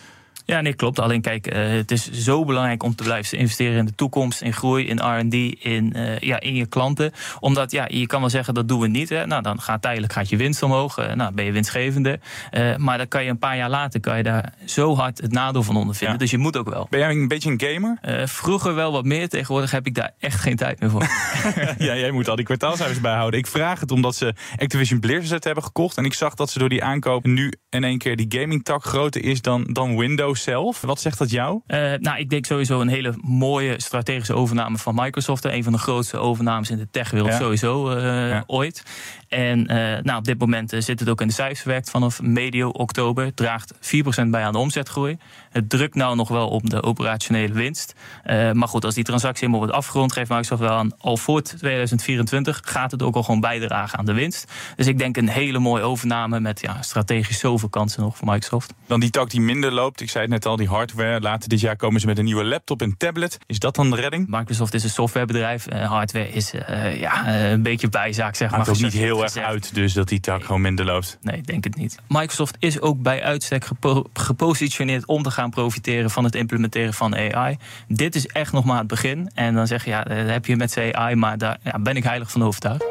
Ja, 0.45 0.61
nee, 0.61 0.73
klopt. 0.73 0.99
Alleen 0.99 1.21
kijk, 1.21 1.53
uh, 1.53 1.67
het 1.67 1.91
is 1.91 2.11
zo 2.11 2.45
belangrijk 2.45 2.83
om 2.83 2.95
te 2.95 3.03
blijven 3.03 3.37
investeren 3.37 3.77
in 3.77 3.85
de 3.85 3.95
toekomst, 3.95 4.41
in 4.41 4.53
groei, 4.53 4.87
in 4.87 4.97
R&D, 4.97 5.33
in, 5.63 5.93
uh, 5.95 6.19
ja, 6.19 6.39
in 6.39 6.55
je 6.55 6.65
klanten. 6.65 7.11
Omdat 7.39 7.71
ja, 7.71 7.85
je 7.87 8.07
kan 8.07 8.19
wel 8.19 8.29
zeggen 8.29 8.53
dat 8.53 8.67
doen 8.67 8.79
we 8.79 8.87
niet. 8.87 9.09
Hè. 9.09 9.25
Nou, 9.25 9.41
dan 9.41 9.61
gaat 9.61 9.81
tijdelijk 9.81 10.13
gaat 10.13 10.29
je 10.29 10.37
winst 10.37 10.63
omhoog. 10.63 10.99
Uh, 10.99 11.13
nou, 11.13 11.33
ben 11.33 11.45
je 11.45 11.51
winstgevende. 11.51 12.19
maar 12.77 12.97
dan 12.97 13.07
kan 13.07 13.23
je 13.23 13.29
een 13.29 13.39
paar 13.39 13.57
jaar 13.57 13.69
later 13.69 13.99
kan 13.99 14.17
je 14.17 14.23
daar 14.23 14.53
zo 14.65 14.95
hard 14.95 15.21
het 15.21 15.31
nadeel 15.31 15.63
van 15.63 15.75
ondervinden. 15.75 16.13
Ja. 16.13 16.21
Dus 16.21 16.31
je 16.31 16.37
moet 16.37 16.57
ook 16.57 16.69
wel. 16.69 16.87
Ben 16.89 16.99
jij 16.99 17.09
een 17.09 17.27
beetje 17.27 17.51
een 17.51 17.61
gamer? 17.61 18.27
vroeger 18.27 18.75
wel 18.75 18.91
wat 18.91 19.05
meer. 19.05 19.29
Tegenwoordig 19.29 19.71
heb 19.71 19.85
ik 19.85 19.95
daar 19.95 20.11
echt 20.19 20.39
geen 20.39 20.55
tijd 20.55 20.79
meer 20.79 20.89
voor. 20.89 21.01
ja, 21.87 21.95
jij 21.95 22.11
moet 22.11 22.29
al 22.29 22.35
die 22.35 22.45
kwartaalcijfers 22.45 23.01
bijhouden. 23.01 23.39
Ik 23.39 23.47
vraag 23.47 23.79
het 23.79 23.91
omdat 23.91 24.15
ze 24.15 24.33
Activision 24.57 24.99
Blizzard 24.99 25.43
hebben 25.43 25.63
gekocht. 25.63 25.97
En 25.97 26.05
ik 26.05 26.13
zag 26.13 26.35
dat 26.35 26.49
ze 26.49 26.59
door 26.59 26.69
die 26.69 26.83
aankoop 26.83 27.25
nu 27.25 27.53
in 27.69 27.83
één 27.83 27.97
keer 27.97 28.15
die 28.15 28.39
gaming 28.39 28.63
tak 28.63 28.83
groter 28.83 29.23
is 29.23 29.41
dan, 29.41 29.63
dan 29.63 29.97
Windows 29.97 30.40
zelf. 30.41 30.81
Wat 30.81 31.01
zegt 31.01 31.17
dat 31.17 31.29
jou? 31.29 31.61
Uh, 31.67 31.93
nou, 31.93 32.19
ik 32.19 32.29
denk 32.29 32.45
sowieso 32.45 32.81
een 32.81 32.87
hele 32.87 33.13
mooie 33.21 33.81
strategische 33.81 34.33
overname 34.33 34.77
van 34.77 34.95
Microsoft. 34.95 35.45
Een 35.45 35.63
van 35.63 35.73
de 35.73 35.79
grootste 35.79 36.17
overnames 36.17 36.69
in 36.69 36.77
de 36.77 36.89
techwereld 36.91 37.33
sowieso 37.33 37.97
uh, 37.97 38.41
ooit. 38.45 38.83
En 39.31 39.59
uh, 39.59 39.97
nou, 40.01 40.17
op 40.17 40.23
dit 40.23 40.39
moment 40.39 40.73
zit 40.77 40.99
het 40.99 41.09
ook 41.09 41.21
in 41.21 41.27
de 41.27 41.33
cijfers 41.33 41.59
verwerkt 41.59 41.89
vanaf 41.89 42.21
medio 42.21 42.69
oktober. 42.69 43.33
Draagt 43.33 43.73
4% 43.73 43.77
bij 44.27 44.43
aan 44.43 44.51
de 44.51 44.57
omzetgroei. 44.57 45.17
Het 45.49 45.69
drukt 45.69 45.95
nou 45.95 46.15
nog 46.15 46.27
wel 46.27 46.47
op 46.47 46.69
de 46.69 46.83
operationele 46.83 47.53
winst. 47.53 47.93
maar 48.53 48.67
goed, 48.67 48.85
als 48.85 48.95
die 48.95 49.03
transactie 49.03 49.39
helemaal 49.39 49.65
wordt 49.65 49.85
afgerond, 49.85 50.11
geeft 50.13 50.29
Microsoft 50.29 50.61
wel 50.61 50.71
aan. 50.71 50.91
Al 50.97 51.17
voor 51.17 51.41
2024 51.41 52.61
gaat 52.63 52.91
het 52.91 53.03
ook 53.03 53.15
al 53.15 53.23
gewoon 53.23 53.39
bijdragen 53.39 53.99
aan 53.99 54.05
de 54.05 54.13
winst. 54.13 54.51
Dus 54.75 54.87
ik 54.87 54.97
denk 54.97 55.17
een 55.17 55.29
hele 55.29 55.59
mooie 55.59 55.83
overname 55.83 56.39
met 56.39 56.61
ja, 56.61 56.81
strategisch 56.81 57.39
zoveel 57.39 57.69
kansen 57.69 58.01
nog 58.01 58.17
voor 58.17 58.27
Microsoft. 58.27 58.73
Dan 58.87 58.99
die 58.99 59.09
tak 59.09 59.29
die 59.29 59.41
minder 59.41 59.71
loopt. 59.71 60.01
Ik 60.01 60.09
zei 60.09 60.23
het 60.23 60.33
net 60.33 60.45
al, 60.45 60.55
die 60.55 60.67
hardware. 60.67 61.19
Later 61.19 61.49
dit 61.49 61.59
jaar 61.59 61.75
komen 61.75 62.01
ze 62.01 62.07
met 62.07 62.17
een 62.17 62.25
nieuwe 62.25 62.43
laptop 62.43 62.81
en 62.81 62.97
tablet. 62.97 63.37
Is 63.45 63.59
dat 63.59 63.75
dan 63.75 63.89
de 63.89 63.95
redding? 63.95 64.27
Microsoft 64.27 64.73
is 64.73 64.83
een 64.83 64.89
softwarebedrijf. 64.89 65.65
Hardware 65.69 66.29
is 66.29 66.53
uh, 66.53 66.99
ja, 66.99 67.35
een 67.51 67.61
beetje 67.61 67.89
bijzaak, 67.89 68.35
zeg 68.35 68.49
maar. 68.51 68.59
Het 68.59 68.69
ook 68.69 68.79
niet 68.79 68.93
heel 68.93 69.20
erg 69.23 69.37
uit, 69.37 69.75
dus 69.75 69.93
dat 69.93 70.07
die 70.07 70.19
tak 70.19 70.37
nee. 70.37 70.45
gewoon 70.45 70.61
minder 70.61 70.85
loopt. 70.85 71.17
Nee, 71.21 71.37
ik 71.37 71.47
denk 71.47 71.63
het 71.63 71.75
niet. 71.75 71.97
Microsoft 72.07 72.55
is 72.59 72.81
ook 72.81 73.01
bij 73.01 73.23
uitstek 73.23 73.65
gepo 73.65 74.03
gepositioneerd 74.13 75.05
om 75.05 75.23
te 75.23 75.31
gaan 75.31 75.49
profiteren 75.49 76.09
van 76.09 76.23
het 76.23 76.35
implementeren 76.35 76.93
van 76.93 77.15
AI. 77.15 77.57
Dit 77.87 78.15
is 78.15 78.27
echt 78.27 78.51
nog 78.51 78.65
maar 78.65 78.77
het 78.77 78.87
begin. 78.87 79.31
En 79.33 79.53
dan 79.53 79.67
zeg 79.67 79.83
je, 79.83 79.89
ja, 79.89 80.03
dat 80.03 80.27
heb 80.27 80.45
je 80.45 80.55
met 80.55 80.77
AI, 80.77 81.15
maar 81.15 81.37
daar 81.37 81.57
ja, 81.63 81.79
ben 81.79 81.95
ik 81.95 82.03
heilig 82.03 82.31
van 82.31 82.43
overtuigd. 82.43 82.90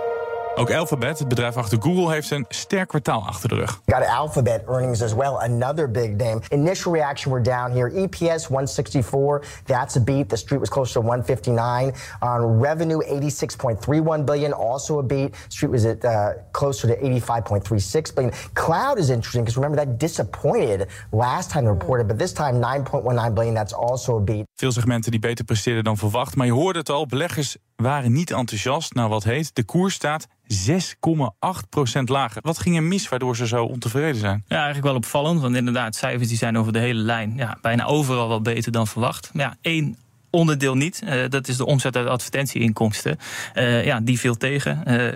Ook 0.60 0.72
Alphabet, 0.72 1.18
het 1.18 1.28
bedrijf 1.28 1.56
achter 1.56 1.82
Google, 1.82 2.12
heeft 2.12 2.30
een 2.30 2.44
sterk 2.48 2.88
kwartaal 2.88 3.26
achter 3.26 3.48
de 3.48 3.54
rug. 3.54 3.80
Got 3.86 4.06
Alphabet 4.06 4.62
earnings 4.68 5.02
as 5.02 5.14
well, 5.14 5.36
another 5.38 5.90
big 5.90 6.10
name. 6.16 6.40
Initial 6.48 6.92
reaction 6.92 7.32
we're 7.32 7.42
down 7.42 7.70
here. 7.70 7.90
EPS 7.90 8.46
164, 8.46 9.42
that's 9.64 9.96
a 9.96 10.00
beat. 10.00 10.28
The 10.28 10.36
street 10.36 10.60
was 10.60 10.68
closer 10.68 10.92
to 10.92 11.00
159. 11.00 11.92
On 12.20 12.60
revenue 12.60 12.98
86.31 12.98 14.24
billion, 14.24 14.52
also 14.52 14.98
a 14.98 15.02
beat. 15.02 15.34
Street 15.48 15.70
was 15.70 15.84
at 15.84 16.04
uh, 16.04 16.28
closer 16.50 16.86
to 16.88 16.96
85.36 16.96 18.14
billion. 18.14 18.32
Cloud 18.52 18.98
is 18.98 19.08
interesting 19.08 19.44
because 19.44 19.56
remember 19.56 19.84
that 19.84 19.98
disappointed 19.98 20.88
last 21.10 21.50
time 21.50 21.66
reported, 21.66 22.06
but 22.06 22.18
this 22.18 22.32
time 22.32 22.60
9.19 22.60 23.34
billion, 23.34 23.54
that's 23.54 23.74
also 23.74 24.16
a 24.16 24.20
beat. 24.20 24.44
Veel 24.54 24.72
segmenten 24.72 25.10
die 25.10 25.20
beter 25.20 25.44
presteerden 25.44 25.84
dan 25.84 25.96
verwacht, 25.96 26.36
maar 26.36 26.46
je 26.46 26.52
hoorde 26.52 26.78
het 26.78 26.90
al, 26.90 27.06
beleggers 27.06 27.56
waren 27.80 28.12
niet 28.12 28.30
enthousiast. 28.30 28.94
Nou, 28.94 29.08
wat 29.08 29.24
heet, 29.24 29.54
de 29.54 29.64
koers 29.64 29.94
staat 29.94 30.26
6,8% 30.28 32.02
lager. 32.04 32.42
Wat 32.42 32.58
ging 32.58 32.76
er 32.76 32.82
mis 32.82 33.08
waardoor 33.08 33.36
ze 33.36 33.46
zo 33.46 33.64
ontevreden 33.64 34.20
zijn? 34.20 34.44
Ja, 34.48 34.56
eigenlijk 34.56 34.86
wel 34.86 34.94
opvallend. 34.94 35.40
Want 35.40 35.56
inderdaad, 35.56 35.94
cijfers 35.94 36.28
die 36.28 36.36
zijn 36.36 36.58
over 36.58 36.72
de 36.72 36.78
hele 36.78 37.00
lijn 37.00 37.32
ja, 37.36 37.58
bijna 37.60 37.84
overal 37.84 38.28
wel 38.28 38.40
beter 38.40 38.72
dan 38.72 38.86
verwacht. 38.86 39.30
Maar 39.34 39.44
ja, 39.44 39.56
één 39.60 39.96
onderdeel 40.30 40.74
niet. 40.74 41.02
Uh, 41.04 41.28
dat 41.28 41.48
is 41.48 41.56
de 41.56 41.66
omzet 41.66 41.96
uit 41.96 42.06
advertentieinkomsten. 42.06 43.18
Uh, 43.54 43.84
ja, 43.84 44.00
die 44.00 44.18
viel 44.18 44.36
tegen. 44.36 44.82
Uh, 44.86 45.08
eh, 45.08 45.14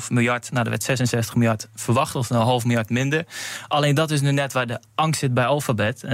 65,5 0.00 0.10
miljard. 0.10 0.50
Nou, 0.52 0.64
er 0.64 0.70
werd 0.70 0.82
66 0.82 1.34
miljard 1.34 1.68
verwacht, 1.74 2.14
of 2.14 2.30
een 2.30 2.36
half 2.36 2.64
miljard 2.64 2.90
minder. 2.90 3.26
Alleen 3.68 3.94
dat 3.94 4.10
is 4.10 4.20
nu 4.20 4.32
net 4.32 4.52
waar 4.52 4.66
de 4.66 4.80
angst 4.94 5.20
zit 5.20 5.34
bij 5.34 5.46
Alphabet. 5.46 6.04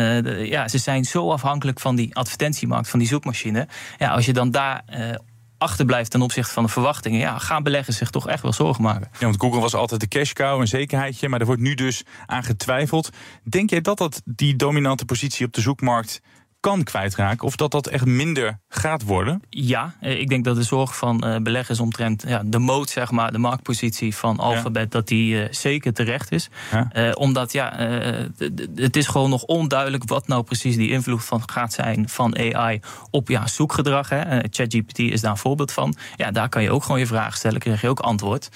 Ja, 0.42 0.68
ze 0.68 0.78
zijn 0.78 1.04
zo 1.04 1.30
afhankelijk 1.30 1.80
van 1.80 1.96
die 1.96 2.16
advertentiemarkt, 2.16 2.88
van 2.88 2.98
die 2.98 3.08
zoekmachine. 3.08 3.68
Ja, 3.98 4.10
als 4.10 4.26
je 4.26 4.32
dan 4.32 4.50
daar 4.50 4.84
achterblijft 5.62 6.10
ten 6.10 6.22
opzichte 6.22 6.52
van 6.52 6.62
de 6.62 6.68
verwachtingen, 6.68 7.18
ja, 7.18 7.38
gaan 7.38 7.62
beleggers 7.62 7.96
zich 7.96 8.10
toch 8.10 8.28
echt 8.28 8.42
wel 8.42 8.52
zorgen 8.52 8.82
maken. 8.82 9.08
Ja, 9.12 9.26
want 9.26 9.40
Google 9.40 9.60
was 9.60 9.74
altijd 9.74 10.00
de 10.00 10.08
cash 10.08 10.32
cow, 10.32 10.60
een 10.60 10.66
zekerheidje, 10.66 11.28
maar 11.28 11.40
er 11.40 11.46
wordt 11.46 11.60
nu 11.60 11.74
dus 11.74 12.02
aan 12.26 12.42
getwijfeld. 12.42 13.10
Denk 13.44 13.70
jij 13.70 13.80
dat 13.80 13.98
dat 13.98 14.22
die 14.24 14.56
dominante 14.56 15.04
positie 15.04 15.46
op 15.46 15.52
de 15.52 15.60
zoekmarkt 15.60 16.20
kan 16.62 16.82
kwijtraken? 16.82 17.46
Of 17.46 17.56
dat 17.56 17.70
dat 17.70 17.86
echt 17.86 18.04
minder 18.04 18.58
gaat 18.68 19.02
worden? 19.02 19.42
Ja, 19.50 19.94
eh, 20.00 20.20
ik 20.20 20.28
denk 20.28 20.44
dat 20.44 20.56
de 20.56 20.62
zorg 20.62 20.96
van 20.96 21.22
uh, 21.26 21.36
beleggers 21.36 21.80
omtrent 21.80 22.24
ja, 22.26 22.42
de 22.44 22.58
moot, 22.58 22.90
zeg 22.90 23.10
maar, 23.10 23.32
de 23.32 23.38
marktpositie 23.38 24.16
van 24.16 24.38
Alphabet, 24.38 24.90
dat 24.90 25.08
die 25.08 25.34
uh, 25.34 25.46
zeker 25.50 25.92
terecht 25.92 26.32
is. 26.32 26.48
Ja. 26.70 26.90
Uh, 26.94 27.10
omdat 27.14 27.52
ja, 27.52 27.76
het 28.74 28.96
is 28.96 29.06
gewoon 29.06 29.30
nog 29.30 29.42
onduidelijk 29.42 30.02
wat 30.06 30.28
nou 30.28 30.42
precies 30.42 30.76
die 30.76 30.90
invloed 30.90 31.24
van 31.24 31.42
gaat 31.50 31.72
zijn 31.72 32.08
van 32.08 32.38
AI 32.38 32.80
op 33.10 33.28
ja, 33.28 33.46
zoekgedrag. 33.46 34.08
Hè. 34.08 34.38
ChatGPT 34.50 34.98
is 34.98 35.20
daar 35.20 35.30
een 35.30 35.36
voorbeeld 35.36 35.72
van. 35.72 35.94
Ja, 36.16 36.30
daar 36.30 36.48
kan 36.48 36.62
je 36.62 36.70
ook 36.70 36.82
gewoon 36.82 37.00
je 37.00 37.06
vraag 37.06 37.36
stellen, 37.36 37.60
krijg 37.60 37.80
je 37.80 37.88
ook 37.88 38.00
antwoord. 38.00 38.48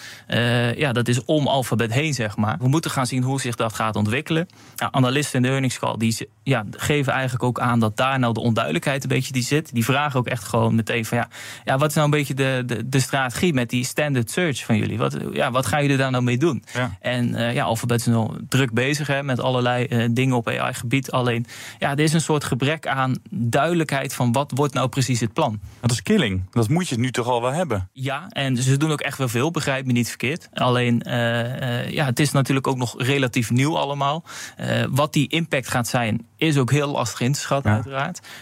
ja, 0.76 0.92
dat 0.92 1.08
is 1.08 1.24
om 1.24 1.46
Alphabet 1.46 1.92
heen, 1.92 2.14
zeg 2.14 2.36
maar. 2.36 2.56
We 2.58 2.68
moeten 2.68 2.90
gaan 2.90 3.06
zien 3.06 3.22
hoe 3.22 3.40
zich 3.40 3.54
dat 3.54 3.72
gaat 3.72 3.96
ontwikkelen. 3.96 4.46
Ja, 4.76 4.88
analisten 4.90 5.36
in 5.36 5.42
de 5.42 5.48
earnings 5.48 5.78
call 5.78 5.96
die 5.96 6.28
ja, 6.42 6.64
geven 6.70 7.12
eigenlijk 7.12 7.42
ook 7.42 7.60
aan 7.60 7.80
dat 7.80 7.95
daar 7.96 8.18
nou 8.18 8.32
de 8.32 8.40
onduidelijkheid 8.40 9.02
een 9.02 9.08
beetje 9.08 9.32
die 9.32 9.42
zit. 9.42 9.72
Die 9.72 9.84
vragen 9.84 10.18
ook 10.18 10.26
echt 10.26 10.44
gewoon 10.44 10.74
meteen 10.74 11.04
van 11.04 11.18
ja, 11.18 11.28
ja 11.64 11.78
wat 11.78 11.88
is 11.88 11.94
nou 11.94 12.06
een 12.06 12.18
beetje 12.18 12.34
de, 12.34 12.62
de, 12.66 12.88
de 12.88 13.00
strategie 13.00 13.52
met 13.52 13.70
die 13.70 13.84
standard 13.84 14.30
search 14.30 14.64
van 14.64 14.76
jullie? 14.76 14.98
Wat, 14.98 15.16
ja, 15.32 15.50
wat 15.50 15.66
gaan 15.66 15.82
jullie 15.82 15.96
daar 15.96 16.10
nou 16.10 16.22
mee 16.22 16.38
doen? 16.38 16.64
Ja. 16.72 16.96
En 17.00 17.28
uh, 17.28 17.54
ja, 17.54 17.64
Alphabet 17.64 18.00
is 18.00 18.06
nog 18.06 18.36
druk 18.48 18.72
bezig 18.72 19.06
hè, 19.06 19.22
met 19.22 19.40
allerlei 19.40 19.86
uh, 19.88 20.08
dingen 20.10 20.36
op 20.36 20.48
AI-gebied. 20.48 21.10
Alleen, 21.10 21.46
ja, 21.78 21.90
er 21.90 22.00
is 22.00 22.12
een 22.12 22.20
soort 22.20 22.44
gebrek 22.44 22.86
aan 22.86 23.16
duidelijkheid 23.30 24.14
van 24.14 24.32
wat 24.32 24.52
wordt 24.54 24.74
nou 24.74 24.88
precies 24.88 25.20
het 25.20 25.32
plan. 25.32 25.60
Dat 25.80 25.90
is 25.90 26.02
killing. 26.02 26.42
Dat 26.50 26.68
moet 26.68 26.88
je 26.88 26.98
nu 26.98 27.10
toch 27.10 27.26
al 27.26 27.42
wel 27.42 27.52
hebben. 27.52 27.88
Ja, 27.92 28.28
en 28.28 28.56
ze 28.56 28.76
doen 28.76 28.92
ook 28.92 29.00
echt 29.00 29.18
wel 29.18 29.28
veel, 29.28 29.50
begrijp 29.50 29.86
me 29.86 29.92
niet 29.92 30.08
verkeerd. 30.08 30.48
Alleen, 30.52 31.02
uh, 31.06 31.90
ja, 31.90 32.04
het 32.04 32.20
is 32.20 32.32
natuurlijk 32.32 32.66
ook 32.66 32.76
nog 32.76 33.02
relatief 33.02 33.50
nieuw 33.50 33.78
allemaal. 33.78 34.24
wat 34.90 35.12
die 35.12 35.28
impact 35.28 35.68
gaat 35.68 35.88
zijn, 35.88 36.26
is 36.36 36.58
ook 36.58 36.70
heel 36.70 36.88
lastig 36.88 37.20
in 37.20 37.32
te 37.32 37.40
schatten, 37.40 37.82
ja. 37.84 37.85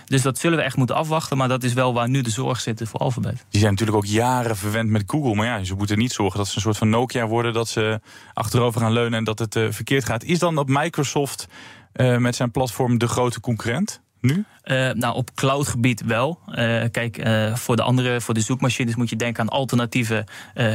Dus 0.05 0.23
dat 0.23 0.39
zullen 0.39 0.59
we 0.59 0.65
echt 0.65 0.77
moeten 0.77 0.97
afwachten. 0.97 1.37
Maar 1.37 1.49
dat 1.49 1.63
is 1.63 1.73
wel 1.73 1.95
waar 1.95 2.09
nu 2.09 2.21
de 2.21 2.31
zorg 2.31 2.61
zit 2.61 2.83
voor 2.85 3.01
Alphabet. 3.01 3.45
Die 3.49 3.61
zijn 3.61 3.71
natuurlijk 3.71 3.99
ook 3.99 4.07
jaren 4.07 4.57
verwend 4.57 4.91
met 4.91 5.03
Google. 5.07 5.35
Maar 5.35 5.47
ja, 5.47 5.65
ze 5.65 5.75
moeten 5.75 5.99
niet 5.99 6.13
zorgen 6.13 6.39
dat 6.39 6.49
ze 6.49 6.57
een 6.57 6.63
soort 6.63 6.77
van 6.77 6.89
Nokia 6.89 7.27
worden. 7.27 7.53
Dat 7.53 7.69
ze 7.69 8.01
achterover 8.33 8.81
gaan 8.81 8.93
leunen 8.93 9.19
en 9.19 9.25
dat 9.25 9.39
het 9.39 9.57
uh, 9.57 9.71
verkeerd 9.71 10.05
gaat. 10.05 10.25
Is 10.25 10.39
dan 10.39 10.59
op 10.59 10.69
Microsoft 10.69 11.47
uh, 11.95 12.17
met 12.17 12.37
zijn 12.37 12.51
platform 12.51 12.99
de 12.99 13.09
grote 13.09 13.41
concurrent? 13.41 14.03
Nu? 14.25 14.45
Uh, 14.65 14.91
nou, 14.91 15.15
op 15.15 15.35
cloudgebied 15.35 16.03
wel. 16.05 16.39
Uh, 16.49 16.55
kijk, 16.91 17.27
uh, 17.27 17.55
voor 17.55 17.77
de 17.77 17.83
andere, 17.83 18.21
voor 18.21 18.35
de 18.35 18.41
zoekmachines 18.41 18.95
moet 18.95 19.11
je 19.11 19.17
denken 19.17 19.43
aan 19.43 19.49
alternatieve 19.49 20.27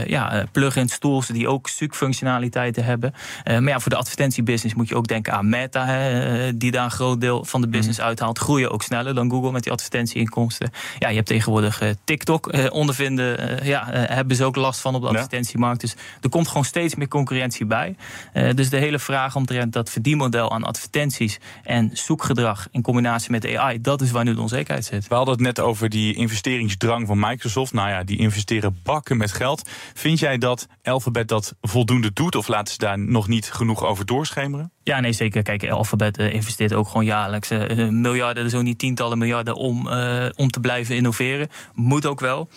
ja, 0.05 0.45
plugins, 0.51 0.97
tools 0.97 1.27
die 1.27 1.47
ook 1.47 1.69
zoekfunctionaliteiten 1.69 2.83
hebben. 2.83 3.13
maar 3.45 3.63
ja, 3.63 3.79
voor 3.79 3.91
de 3.91 3.97
advertentiebusiness 3.97 4.75
moet 4.75 4.87
je 4.87 4.95
ook 4.95 5.07
denken 5.07 5.33
aan 5.33 5.49
Meta, 5.49 5.85
hè, 5.85 6.57
die 6.57 6.71
daar 6.71 6.83
een 6.83 6.91
groot 6.91 7.21
deel 7.21 7.45
van 7.45 7.61
de 7.61 7.67
mhm. 7.67 7.75
business 7.75 8.01
uithaalt. 8.01 8.39
Groeien 8.39 8.71
ook 8.71 8.83
sneller 8.83 9.15
dan 9.15 9.29
Google 9.29 9.51
met 9.51 9.63
die 9.63 9.71
advertentieinkomsten. 9.71 10.71
Ja, 10.99 11.09
je 11.09 11.15
hebt 11.15 11.27
tegenwoordig 11.27 11.81
TikTok 12.03 12.53
ondervinden. 12.71 13.59
ja, 13.65 13.85
hebben 13.91 14.35
ze 14.35 14.43
ook 14.43 14.55
last 14.55 14.81
van 14.81 14.95
op 14.95 15.01
de 15.01 15.07
advertentiemarkt. 15.07 15.81
Dus 15.81 15.95
er 16.21 16.29
komt 16.29 16.47
gewoon 16.47 16.65
steeds 16.65 16.95
meer 16.95 17.07
concurrentie 17.07 17.65
bij. 17.65 17.95
dus 18.55 18.69
de 18.69 18.77
hele 18.77 18.99
vraag 18.99 19.35
omtrent 19.35 19.73
dat 19.73 19.89
verdienmodel 19.89 20.51
aan 20.51 20.63
advertenties 20.63 21.39
en 21.63 21.89
zoekgedrag 21.93 22.67
in 22.71 22.81
combinatie 22.81 23.31
met 23.31 23.38
AI, 23.45 23.81
dat 23.81 24.01
is 24.01 24.11
waar 24.11 24.23
nu 24.23 24.33
de 24.33 24.41
onzekerheid 24.41 24.85
zit. 24.85 25.07
We 25.07 25.15
hadden 25.15 25.33
het 25.33 25.43
net 25.43 25.59
over 25.59 25.89
die 25.89 26.13
investeringsdrang 26.13 27.07
van 27.07 27.19
Microsoft. 27.19 27.73
Nou 27.73 27.89
ja, 27.89 28.03
die 28.03 28.17
investeren 28.17 28.79
bakken 28.83 29.17
met 29.17 29.31
geld. 29.31 29.69
Vind 29.93 30.19
jij 30.19 30.37
dat 30.37 30.67
Alphabet 30.83 31.27
dat 31.27 31.55
voldoende 31.61 32.13
doet 32.13 32.35
of 32.35 32.47
laten 32.47 32.73
ze 32.73 32.79
daar 32.79 32.99
nog 32.99 33.27
niet 33.27 33.51
genoeg 33.51 33.83
over 33.85 34.05
doorschemeren? 34.05 34.71
Ja, 34.89 34.99
nee, 34.99 35.13
zeker. 35.13 35.43
Kijk, 35.43 35.69
Alphabet 35.69 36.19
uh, 36.19 36.33
investeert 36.33 36.73
ook 36.73 36.87
gewoon 36.87 37.05
jaarlijks 37.05 37.51
uh, 37.51 37.89
miljarden, 37.89 38.49
zo 38.49 38.61
niet 38.61 38.79
tientallen 38.79 39.17
miljarden 39.17 39.55
om, 39.55 39.87
om 40.35 40.49
te 40.49 40.59
blijven 40.61 40.95
innoveren. 40.95 41.49
Moet 41.73 42.05
ook 42.05 42.19
wel. 42.19 42.49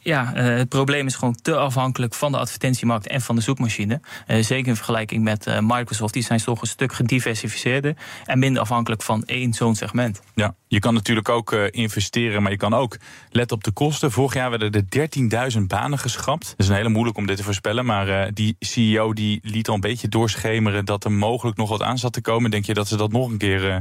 ja, 0.00 0.32
het 0.34 0.68
probleem 0.68 1.06
is 1.06 1.14
gewoon 1.14 1.34
te 1.42 1.56
afhankelijk 1.56 2.14
van 2.14 2.32
de 2.32 2.38
advertentiemarkt 2.38 3.06
en 3.06 3.20
van 3.20 3.36
de 3.36 3.42
zoekmachine. 3.42 4.00
zeker 4.26 4.68
in 4.68 4.76
vergelijking 4.76 5.22
met 5.24 5.60
Microsoft. 5.60 6.14
Die 6.14 6.22
zijn 6.22 6.38
toch 6.38 6.60
een 6.60 6.66
stuk 6.66 6.92
gediversificeerder 6.92 7.96
en 8.24 8.38
minder 8.38 8.62
afhankelijk 8.62 9.02
van 9.02 9.24
één 9.24 9.52
zo'n 9.52 9.74
segment. 9.74 10.22
Ja, 10.34 10.54
je 10.68 10.78
kan 10.78 10.94
natuurlijk 10.94 11.28
ook 11.28 11.52
investeren, 11.52 12.42
maar 12.42 12.50
je 12.50 12.58
kan 12.58 12.74
ook 12.74 12.96
letten 13.30 13.56
op 13.56 13.64
de 13.64 13.72
kosten. 13.72 14.10
Vorig 14.10 14.34
jaar 14.34 14.50
werden 14.50 14.86
er 14.88 15.52
13.000 15.58 15.62
banen 15.66 15.98
geschrapt. 15.98 16.44
Dat 16.44 16.58
is 16.58 16.68
een 16.68 16.74
hele 16.74 16.88
moeilijk 16.88 17.16
om 17.16 17.26
dit 17.26 17.36
te 17.36 17.42
voorspellen, 17.42 17.84
maar 17.84 18.34
die 18.34 18.56
CEO 18.58 19.12
die 19.12 19.40
liet 19.42 19.68
al 19.68 19.74
een 19.74 19.80
beetje 19.80 20.08
doorschemeren 20.08 20.84
dat 20.84 21.04
er 21.04 21.12
mogelijk 21.12 21.49
nog 21.56 21.68
wat 21.68 21.82
aan 21.82 21.98
zat 21.98 22.12
te 22.12 22.20
komen. 22.20 22.50
Denk 22.50 22.64
je 22.64 22.74
dat 22.74 22.88
ze 22.88 22.96
dat 22.96 23.12
nog 23.12 23.30
een 23.30 23.38
keer 23.38 23.68
uh, 23.68 23.76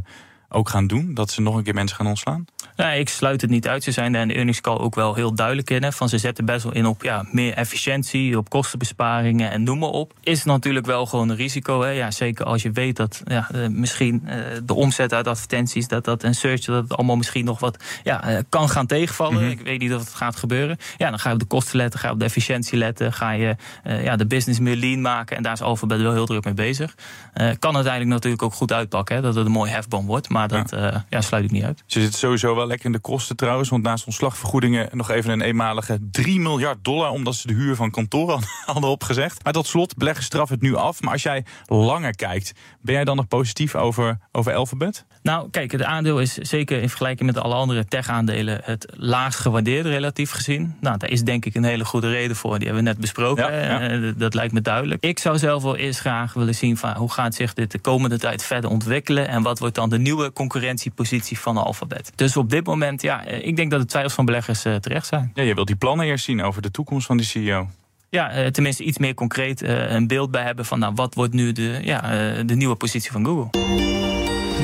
ook 0.50 0.70
gaan 0.70 0.88
doen? 0.88 1.14
Dat 1.14 1.32
ze 1.32 1.42
nog 1.42 1.56
een 1.56 1.64
keer 1.64 1.74
mensen 1.74 1.98
gaan 1.98 2.08
ontslaan? 2.08 2.46
Ja, 2.76 2.92
ik 2.92 3.10
sluit 3.10 3.42
het 3.42 3.50
niet 3.50 3.68
uit. 3.68 3.84
Ze 3.84 3.92
zijn 3.92 4.12
daar 4.12 4.22
in 4.22 4.28
de 4.28 4.34
earnings 4.34 4.62
call 4.62 4.78
ook 4.78 4.96
wel 4.96 5.16
heel 5.16 5.36
duidelijk 5.36 5.70
in. 5.70 5.84
Hè, 5.84 5.92
van 5.92 6.10
ze 6.10 6.18
zetten 6.18 6.46
best 6.46 6.64
wel 6.64 6.74
in 6.74 6.86
op 6.86 7.04
ja, 7.04 7.26
meer 7.32 7.54
efficiëntie, 7.54 8.38
op 8.38 8.50
kostenbesparingen 8.50 9.52
en 9.52 9.64
noem 9.64 9.80
maar 9.80 9.90
op. 9.90 10.14
Is 10.22 10.44
natuurlijk 10.44 10.86
wel 10.86 11.06
gewoon 11.06 11.30
een 11.30 11.36
risico. 11.36 11.82
Hè. 11.82 11.90
Ja, 11.90 12.12
zeker 12.12 12.46
als 12.46 12.62
je 12.62 12.72
weet 12.72 12.96
dat 12.96 13.22
ja, 13.26 13.50
eh, 13.52 13.68
misschien 13.68 14.24
uh, 14.26 14.36
de 14.64 14.74
omzet 14.74 15.14
uit 15.14 15.28
advertenties, 15.28 15.88
dat 15.88 16.06
dat 16.06 16.24
en 16.24 16.34
search, 16.34 16.66
dat 16.66 16.84
het 16.84 16.98
allemaal 16.98 17.16
misschien 17.16 17.46
nog 17.46 17.60
wat 17.60 17.84
ja, 18.04 18.30
uh, 18.30 18.40
kan 18.50 18.70
gaan 18.70 18.86
tegenvallen. 18.86 19.34
Mm 19.34 19.40
-hmm. 19.40 19.50
Ik 19.50 19.62
weet 19.62 19.80
niet 19.80 19.94
of 19.94 20.00
het 20.00 20.14
gaat 20.14 20.36
gebeuren. 20.36 20.78
Ja, 20.98 21.10
dan 21.10 21.20
ga 21.20 21.28
je 21.28 21.34
op 21.34 21.42
de 21.42 21.48
kosten 21.48 21.78
letten, 21.78 22.00
ga 22.00 22.08
je 22.08 22.14
op 22.14 22.20
de 22.20 22.26
efficiëntie 22.26 22.78
letten, 22.78 23.14
ga 23.14 23.32
je 23.32 23.56
ja, 23.84 24.16
de 24.16 24.26
business 24.26 24.60
meer 24.60 24.76
lean 24.76 25.02
maken. 25.02 25.38
En 25.38 25.44
daar 25.44 25.54
is 25.54 25.62
Alphabet 25.62 26.02
wel 26.02 26.14
heel 26.14 26.26
druk 26.26 26.44
mee 26.44 26.54
bezig. 26.54 26.96
kan 27.34 27.76
uiteindelijk 27.76 28.14
natuurlijk 28.14 28.44
ook 28.44 28.54
goed 28.54 28.72
uitpakken, 28.72 29.16
hè, 29.16 29.22
dat 29.22 29.36
het 29.36 29.46
een 29.46 29.52
mooi 29.52 29.72
hefboom 29.72 30.06
wordt. 30.06 30.30
Maar 30.30 30.39
dat 30.48 30.70
ja. 30.70 31.06
ja 31.10 31.22
sluit 31.22 31.44
ik 31.44 31.52
niet 31.52 31.64
uit. 31.64 31.84
Ze 31.86 32.02
zit 32.02 32.16
sowieso 32.16 32.56
wel 32.56 32.68
lekker 32.68 32.86
in 32.86 32.92
de 32.92 33.00
kosten 33.00 33.36
trouwens. 33.36 33.70
Want 33.70 33.84
naast 33.84 34.06
ontslagvergoedingen 34.06 34.90
nog 34.92 35.10
even 35.10 35.32
een 35.32 35.42
eenmalige 35.42 36.00
3 36.12 36.40
miljard 36.40 36.84
dollar. 36.84 37.10
Omdat 37.10 37.36
ze 37.36 37.48
de 37.48 37.54
huur 37.54 37.76
van 37.76 37.92
kantoren 37.92 38.40
hadden 38.66 38.90
opgezegd. 38.90 39.44
Maar 39.44 39.54
tot 39.54 39.68
slot, 39.68 39.98
beleggen 39.98 40.24
straf 40.24 40.50
het 40.50 40.62
nu 40.62 40.76
af. 40.76 41.02
Maar 41.02 41.12
als 41.12 41.24
jij 41.24 41.46
langer 41.66 42.16
kijkt, 42.16 42.54
ben 42.82 42.94
jij 42.94 43.04
dan 43.04 43.16
nog 43.16 43.28
positief 43.28 43.76
over, 43.76 44.18
over 44.32 44.54
Alphabet? 44.54 45.06
Nou, 45.22 45.50
kijk, 45.50 45.72
het 45.72 45.84
aandeel 45.84 46.20
is 46.20 46.34
zeker 46.34 46.82
in 46.82 46.90
vergelijking 46.90 47.34
met 47.34 47.44
alle 47.44 47.54
andere 47.54 47.86
tech-aandelen 47.86 48.62
het 48.64 48.94
laagst 48.98 49.40
gewaardeerd 49.40 49.86
relatief 49.86 50.32
gezien. 50.32 50.76
Nou, 50.82 50.98
daar 50.98 51.10
is 51.10 51.24
denk 51.24 51.46
ik 51.46 51.56
een 51.56 51.64
hele 51.64 51.86
goede 51.86 52.10
reden 52.10 52.36
voor. 52.36 52.58
Die 52.58 52.68
hebben 52.68 52.84
we 52.84 52.90
net 52.90 53.00
besproken. 53.00 53.54
Ja, 53.54 53.82
ja. 53.82 53.98
Dat, 53.98 54.20
dat 54.20 54.34
lijkt 54.34 54.54
me 54.54 54.62
duidelijk. 54.62 55.04
Ik 55.04 55.20
zou 55.20 55.38
zelf 55.38 55.64
wel 55.64 55.76
eerst 55.76 56.00
graag 56.00 56.34
willen 56.34 56.56
zien 56.56 56.78
van 56.78 56.96
hoe 56.96 57.12
gaat 57.12 57.36
zich 57.36 57.54
dit 57.54 57.72
de 57.72 57.80
komende 57.80 58.20
tijd 58.20 58.44
verder 58.44 58.70
ontwikkelen. 58.70 59.28
En 59.28 59.42
wat 59.42 59.60
wordt 59.60 59.76
dan 59.76 59.90
de 59.90 60.00
nieuwe 60.00 60.29
concurrentiepositie 60.34 61.40
van 61.40 61.58
Alphabet. 61.58 62.12
Dus 62.16 62.38
op 62.38 62.50
dit 62.50 62.66
moment, 62.66 63.02
ja, 63.02 63.26
ik 63.26 63.56
denk 63.56 63.72
dat 63.72 63.80
de 63.80 63.86
twijfels 63.86 64.14
van 64.14 64.26
beleggers 64.26 64.66
uh, 64.66 64.76
terecht 64.76 65.08
zijn. 65.08 65.32
Ja, 65.34 65.44
je 65.44 65.54
wilt 65.54 65.68
die 65.68 65.76
plannen 65.76 66.06
eerst 66.06 66.26
zien 66.26 66.44
over 66.44 66.62
de 66.62 66.72
toekomst 66.72 67.06
van 67.06 67.18
die 67.18 67.26
CEO. 67.26 67.70
Ja, 68.10 68.38
uh, 68.38 68.48
tenminste 68.48 68.84
iets 68.84 68.98
meer 68.98 69.14
concreet 69.14 69.62
uh, 69.62 69.92
een 69.92 70.08
beeld 70.08 70.32
bij 70.32 70.44
hebben 70.44 70.66
van 70.66 70.80
nou, 70.80 70.94
wat 70.96 71.16
wordt 71.16 71.34
nu 71.34 71.52
de, 71.52 71.80
ja, 71.82 72.02
de 72.44 72.56
nieuwe 72.56 72.76
positie 72.76 73.12
van 73.12 73.26
Google. 73.26 73.50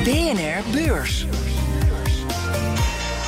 BNR 0.04 0.70
Beurs. 0.72 1.26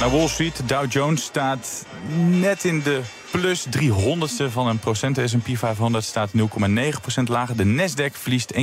Nou, 0.01 0.13
Wall 0.13 0.29
Street, 0.29 0.63
Dow 0.67 0.93
Jones 0.93 1.23
staat 1.23 1.87
net 2.29 2.65
in 2.65 2.83
de 2.83 3.01
plus 3.31 3.67
300ste 3.67 4.51
van 4.51 4.67
een 4.67 4.79
procent. 4.79 5.15
De 5.15 5.29
S&P 5.29 5.49
500 5.53 6.05
staat 6.05 6.31
0,9 6.37 6.43
procent 7.01 7.29
lager. 7.29 7.57
De 7.57 7.65
Nasdaq 7.65 8.13
verliest 8.13 8.55
1,4 8.55 8.61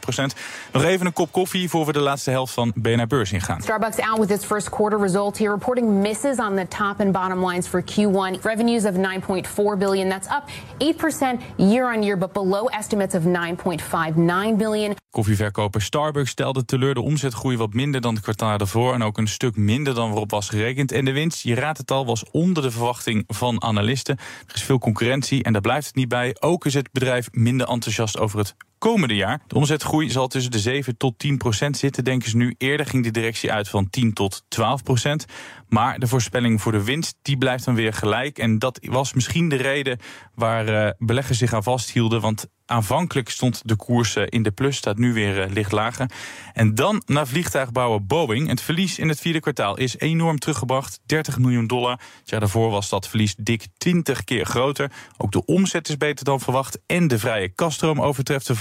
procent. 0.00 0.34
Nog 0.72 0.84
even 0.84 1.06
een 1.06 1.12
kop 1.12 1.32
koffie 1.32 1.68
voor 1.68 1.86
we 1.86 1.92
de 1.92 2.00
laatste 2.00 2.30
helft 2.30 2.52
van 2.52 2.72
BNR 2.74 3.06
Beurs 3.06 3.32
ingaan. 3.32 3.62
Starbucks 3.62 3.98
out 3.98 4.18
with 4.18 4.30
its 4.30 4.44
first 4.44 4.70
quarter 4.70 5.00
results 5.00 5.38
here, 5.38 5.50
reporting 5.50 6.00
misses 6.00 6.38
on 6.38 6.54
the 6.54 6.68
top 6.68 7.00
and 7.00 7.12
bottom 7.12 7.46
lines 7.46 7.66
for 7.66 7.82
Q1. 7.82 8.40
Revenues 8.42 8.84
of 8.84 8.94
9.4 8.94 9.78
billion, 9.78 10.08
that's 10.08 10.28
up 10.28 10.44
8% 10.78 11.40
year 11.56 11.94
on 11.94 12.02
year, 12.02 12.18
but 12.18 12.32
below 12.32 12.66
estimates 12.66 13.14
of 13.14 13.22
9.59 13.22 14.56
billion. 14.56 14.94
Koffieverkoper 15.10 15.82
Starbucks 15.82 16.30
stelde 16.30 16.64
teleur 16.64 16.94
de 16.94 17.00
omzetgroei 17.00 17.56
wat 17.56 17.72
minder 17.72 18.00
dan 18.00 18.14
het 18.14 18.22
kwartaal 18.22 18.58
ervoor 18.58 18.94
en 18.94 19.02
ook 19.02 19.18
een 19.18 19.28
stuk 19.28 19.56
minder 19.56 19.94
dan 19.94 20.08
waarop 20.08 20.30
was 20.30 20.48
gerekend. 20.48 20.92
En 20.92 21.04
de 21.04 21.12
winst, 21.12 21.42
je 21.42 21.54
raadt 21.54 21.78
het 21.78 21.90
al, 21.90 22.06
was 22.06 22.24
onder 22.30 22.62
de 22.62 22.70
verwachting 22.70 23.24
van 23.26 23.62
analisten. 23.62 24.01
Er 24.08 24.54
is 24.54 24.62
veel 24.62 24.78
concurrentie 24.78 25.42
en 25.42 25.52
daar 25.52 25.62
blijft 25.62 25.86
het 25.86 25.94
niet 25.94 26.08
bij. 26.08 26.36
Ook 26.40 26.66
is 26.66 26.74
het 26.74 26.92
bedrijf 26.92 27.28
minder 27.32 27.68
enthousiast 27.68 28.18
over 28.18 28.38
het 28.38 28.54
komende 28.82 29.14
jaar. 29.14 29.40
De 29.46 29.54
omzetgroei 29.54 30.10
zal 30.10 30.28
tussen 30.28 30.50
de 30.50 30.58
7 30.58 30.96
tot 30.96 31.18
10 31.18 31.38
procent 31.38 31.76
zitten, 31.76 32.04
denken 32.04 32.30
ze 32.30 32.36
nu. 32.36 32.54
Eerder 32.58 32.86
ging 32.86 33.04
de 33.04 33.10
directie 33.10 33.52
uit 33.52 33.68
van 33.68 33.90
10 33.90 34.12
tot 34.12 34.44
12 34.48 34.82
procent. 34.82 35.26
Maar 35.68 35.98
de 35.98 36.06
voorspelling 36.06 36.62
voor 36.62 36.72
de 36.72 36.84
winst 36.84 37.16
die 37.22 37.38
blijft 37.38 37.64
dan 37.64 37.74
weer 37.74 37.92
gelijk. 37.92 38.38
En 38.38 38.58
dat 38.58 38.78
was 38.82 39.12
misschien 39.12 39.48
de 39.48 39.56
reden 39.56 39.98
waar 40.34 40.68
uh, 40.68 40.90
beleggers 40.98 41.38
zich 41.38 41.52
aan 41.52 41.62
vasthielden. 41.62 42.20
Want 42.20 42.46
aanvankelijk 42.66 43.28
stond 43.28 43.62
de 43.64 43.76
koers 43.76 44.16
uh, 44.16 44.24
in 44.28 44.42
de 44.42 44.50
plus, 44.50 44.76
staat 44.76 44.98
nu 44.98 45.12
weer 45.12 45.44
uh, 45.44 45.52
licht 45.52 45.72
lager. 45.72 46.10
En 46.52 46.74
dan 46.74 47.02
naar 47.06 47.26
vliegtuigbouwer 47.26 48.06
Boeing. 48.06 48.48
Het 48.48 48.60
verlies 48.60 48.98
in 48.98 49.08
het 49.08 49.20
vierde 49.20 49.40
kwartaal 49.40 49.76
is 49.76 49.98
enorm 49.98 50.38
teruggebracht. 50.38 51.00
30 51.06 51.38
miljoen 51.38 51.66
dollar. 51.66 52.00
Het 52.18 52.30
jaar 52.30 52.40
daarvoor 52.40 52.70
was 52.70 52.88
dat 52.88 53.08
verlies 53.08 53.34
dik 53.38 53.66
20 53.76 54.24
keer 54.24 54.44
groter. 54.44 54.92
Ook 55.16 55.32
de 55.32 55.44
omzet 55.44 55.88
is 55.88 55.96
beter 55.96 56.24
dan 56.24 56.40
verwacht. 56.40 56.78
En 56.86 57.08
de 57.08 57.18
vrije 57.18 57.48
kaststroom 57.48 58.00
overtreft 58.00 58.46
de 58.46 58.54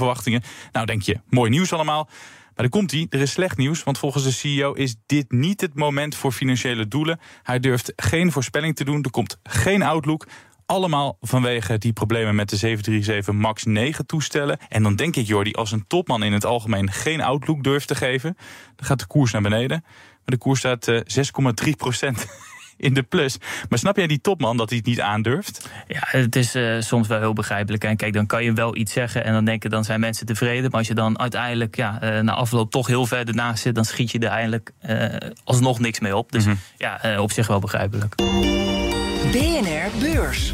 Nou 0.72 0.86
denk 0.86 1.02
je, 1.02 1.20
mooi 1.30 1.50
nieuws 1.50 1.74
allemaal. 1.74 2.10
Maar 2.56 2.66
er 2.66 2.72
komt 2.72 2.92
hij, 2.92 3.08
er 3.10 3.20
is 3.20 3.32
slecht 3.32 3.58
nieuws, 3.58 3.84
want 3.84 3.98
volgens 3.98 4.24
de 4.24 4.32
CEO 4.32 4.74
is 4.74 4.96
dit 5.06 5.32
niet 5.32 5.62
het 5.62 5.76
moment 5.76 6.16
voor 6.16 6.32
financiële 6.32 6.88
doelen. 6.88 7.20
Hij 7.44 7.60
durft 7.60 7.94
geen 7.96 8.32
voorspelling 8.32 8.76
te 8.76 8.84
doen, 8.84 9.04
er 9.04 9.12
komt 9.12 9.38
geen 9.44 9.82
outlook. 9.82 10.28
Allemaal 10.66 11.18
vanwege 11.22 11.78
die 11.78 11.94
problemen 11.94 12.36
met 12.36 12.50
de 12.50 12.56
737 12.56 13.34
MAX 13.34 13.64
9 13.64 14.06
toestellen. 14.06 14.58
En 14.70 14.84
dan 14.84 14.96
denk 14.96 15.16
ik, 15.16 15.28
Jordi, 15.28 15.52
als 15.52 15.72
een 15.72 15.88
topman 15.88 16.24
in 16.24 16.34
het 16.34 16.46
algemeen 16.46 16.92
geen 16.92 17.22
outlook 17.22 17.64
durft 17.64 17.88
te 17.88 17.96
geven, 17.96 18.38
dan 18.76 18.86
gaat 18.86 19.00
de 19.00 19.08
koers 19.08 19.32
naar 19.32 19.42
beneden. 19.42 19.82
Maar 19.82 20.20
de 20.26 20.38
koers 20.38 20.60
staat 20.60 20.88
uh, 20.88 21.00
6,3 21.66 21.70
procent 21.78 22.28
in 22.82 22.94
de 22.94 23.04
plus. 23.04 23.38
Maar 23.70 23.80
snap 23.80 23.98
jij 23.98 24.08
die 24.08 24.22
topman 24.22 24.58
dat 24.58 24.70
hij 24.70 24.78
het 24.78 24.88
niet 24.88 25.02
aandurft? 25.02 25.70
Ja, 25.88 26.00
het 26.02 26.36
is 26.36 26.56
uh, 26.56 26.82
soms 26.82 27.08
wel 27.08 27.20
heel 27.20 27.34
begrijpelijk. 27.34 27.84
En 27.84 27.96
kijk, 27.96 28.14
dan 28.14 28.26
kan 28.26 28.44
je 28.44 28.54
wel 28.54 28.76
iets 28.76 28.94
zeggen 28.94 29.24
en 29.24 29.34
dan 29.34 29.46
denken 29.46 29.70
dan 29.70 29.84
zijn 29.84 30.00
mensen 30.00 30.26
tevreden. 30.26 30.70
Maar 30.70 30.80
als 30.80 30.88
je 30.88 30.94
dan 30.94 31.20
uiteindelijk 31.20 31.76
ja, 31.76 32.00
uh, 32.04 32.20
na 32.20 32.34
afloop 32.34 32.72
toch 32.72 32.88
heel 32.88 33.06
ver 33.06 33.28
ernaast 33.28 33.62
zit, 33.62 33.76
dan 33.76 33.86
schiet 33.86 34.12
je 34.12 34.20
er 34.20 34.28
eigenlijk 34.28 34.72
uh, 34.90 35.06
alsnog 35.44 35.80
niks 35.80 36.00
mee 36.00 36.16
op. 36.16 36.32
Dus 36.32 36.46
mm 36.46 36.52
-hmm. 36.52 36.60
ja, 36.78 37.22
op 37.22 37.32
zich 37.32 37.48
wel 37.48 37.60
begrijpelijk. 37.60 38.16
BNR 39.32 40.00
Beurs. 40.00 40.54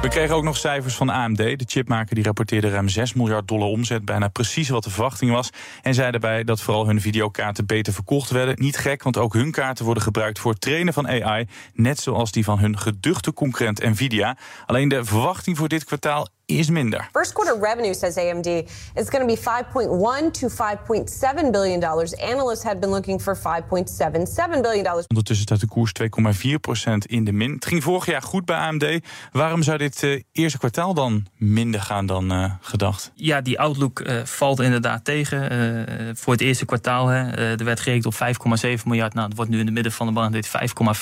We 0.00 0.08
kregen 0.08 0.34
ook 0.34 0.44
nog 0.44 0.56
cijfers 0.56 0.94
van 0.94 1.08
AMD. 1.08 1.36
De 1.36 1.64
chipmaker 1.66 2.14
die 2.14 2.24
rapporteerde 2.24 2.70
ruim 2.70 2.88
6 2.88 3.14
miljard 3.14 3.48
dollar 3.48 3.68
omzet. 3.68 4.04
Bijna 4.04 4.28
precies 4.28 4.68
wat 4.68 4.84
de 4.84 4.90
verwachting 4.90 5.30
was. 5.30 5.50
En 5.82 5.94
zei 5.94 6.10
daarbij 6.10 6.44
dat 6.44 6.60
vooral 6.60 6.86
hun 6.86 7.00
videokaarten 7.00 7.66
beter 7.66 7.92
verkocht 7.92 8.30
werden. 8.30 8.54
Niet 8.58 8.76
gek, 8.76 9.02
want 9.02 9.16
ook 9.16 9.32
hun 9.32 9.50
kaarten 9.50 9.84
worden 9.84 10.02
gebruikt 10.02 10.38
voor 10.38 10.50
het 10.50 10.60
trainen 10.60 10.92
van 10.92 11.08
AI. 11.08 11.46
Net 11.74 12.00
zoals 12.00 12.32
die 12.32 12.44
van 12.44 12.58
hun 12.58 12.78
geduchte 12.78 13.32
concurrent 13.32 13.82
Nvidia. 13.82 14.36
Alleen 14.66 14.88
de 14.88 15.04
verwachting 15.04 15.56
voor 15.56 15.68
dit 15.68 15.84
kwartaal 15.84 16.28
is 16.58 16.70
minder. 16.70 17.08
First 17.12 17.32
quarter 17.32 17.58
revenue, 17.60 17.94
says 17.94 18.16
AMD, 18.16 18.46
is 18.94 19.08
going 19.08 19.20
to 19.20 19.26
be 19.26 19.36
5.1 19.36 20.30
to 20.30 20.48
5.7 20.48 21.50
billion 21.50 21.80
dollars. 21.80 22.16
Analysts 22.16 22.62
had 22.62 22.80
been 22.80 22.90
looking 22.90 23.20
for 23.20 23.36
5.77 23.36 24.60
billion 24.60 24.84
dollars. 24.84 25.06
Ondertussen 25.06 25.46
staat 25.46 25.60
de 25.60 25.66
koers 25.66 25.92
2,4% 26.02 26.92
in 27.06 27.24
de 27.24 27.32
min. 27.32 27.52
Het 27.52 27.66
ging 27.66 27.82
vorig 27.82 28.06
jaar 28.06 28.22
goed 28.22 28.44
bij 28.44 28.56
AMD. 28.56 29.00
Waarom 29.32 29.62
zou 29.62 29.78
dit 29.78 30.02
uh, 30.02 30.22
eerste 30.32 30.58
kwartaal 30.58 30.94
dan 30.94 31.26
minder 31.36 31.80
gaan 31.80 32.06
dan 32.06 32.32
uh, 32.32 32.52
gedacht? 32.60 33.12
Ja, 33.14 33.40
die 33.40 33.60
outlook 33.60 34.00
uh, 34.00 34.24
valt 34.24 34.60
inderdaad 34.60 35.04
tegen. 35.04 35.38
voor 36.16 36.32
het 36.32 36.42
eerste 36.42 36.64
kwartaal 36.64 37.06
hè, 37.06 37.30
er 37.56 37.64
werd 37.64 37.80
gerekend 37.80 38.06
op 38.06 38.14
5,7 38.14 38.84
miljard. 38.84 39.14
Nou, 39.14 39.28
dat 39.28 39.36
wordt 39.36 39.50
nu 39.50 39.58
in 39.58 39.66
de 39.66 39.72
midden 39.72 39.92
van 39.92 40.06
de 40.06 40.12
band 40.12 40.32
dit 40.32 40.48
5,4 40.48 40.52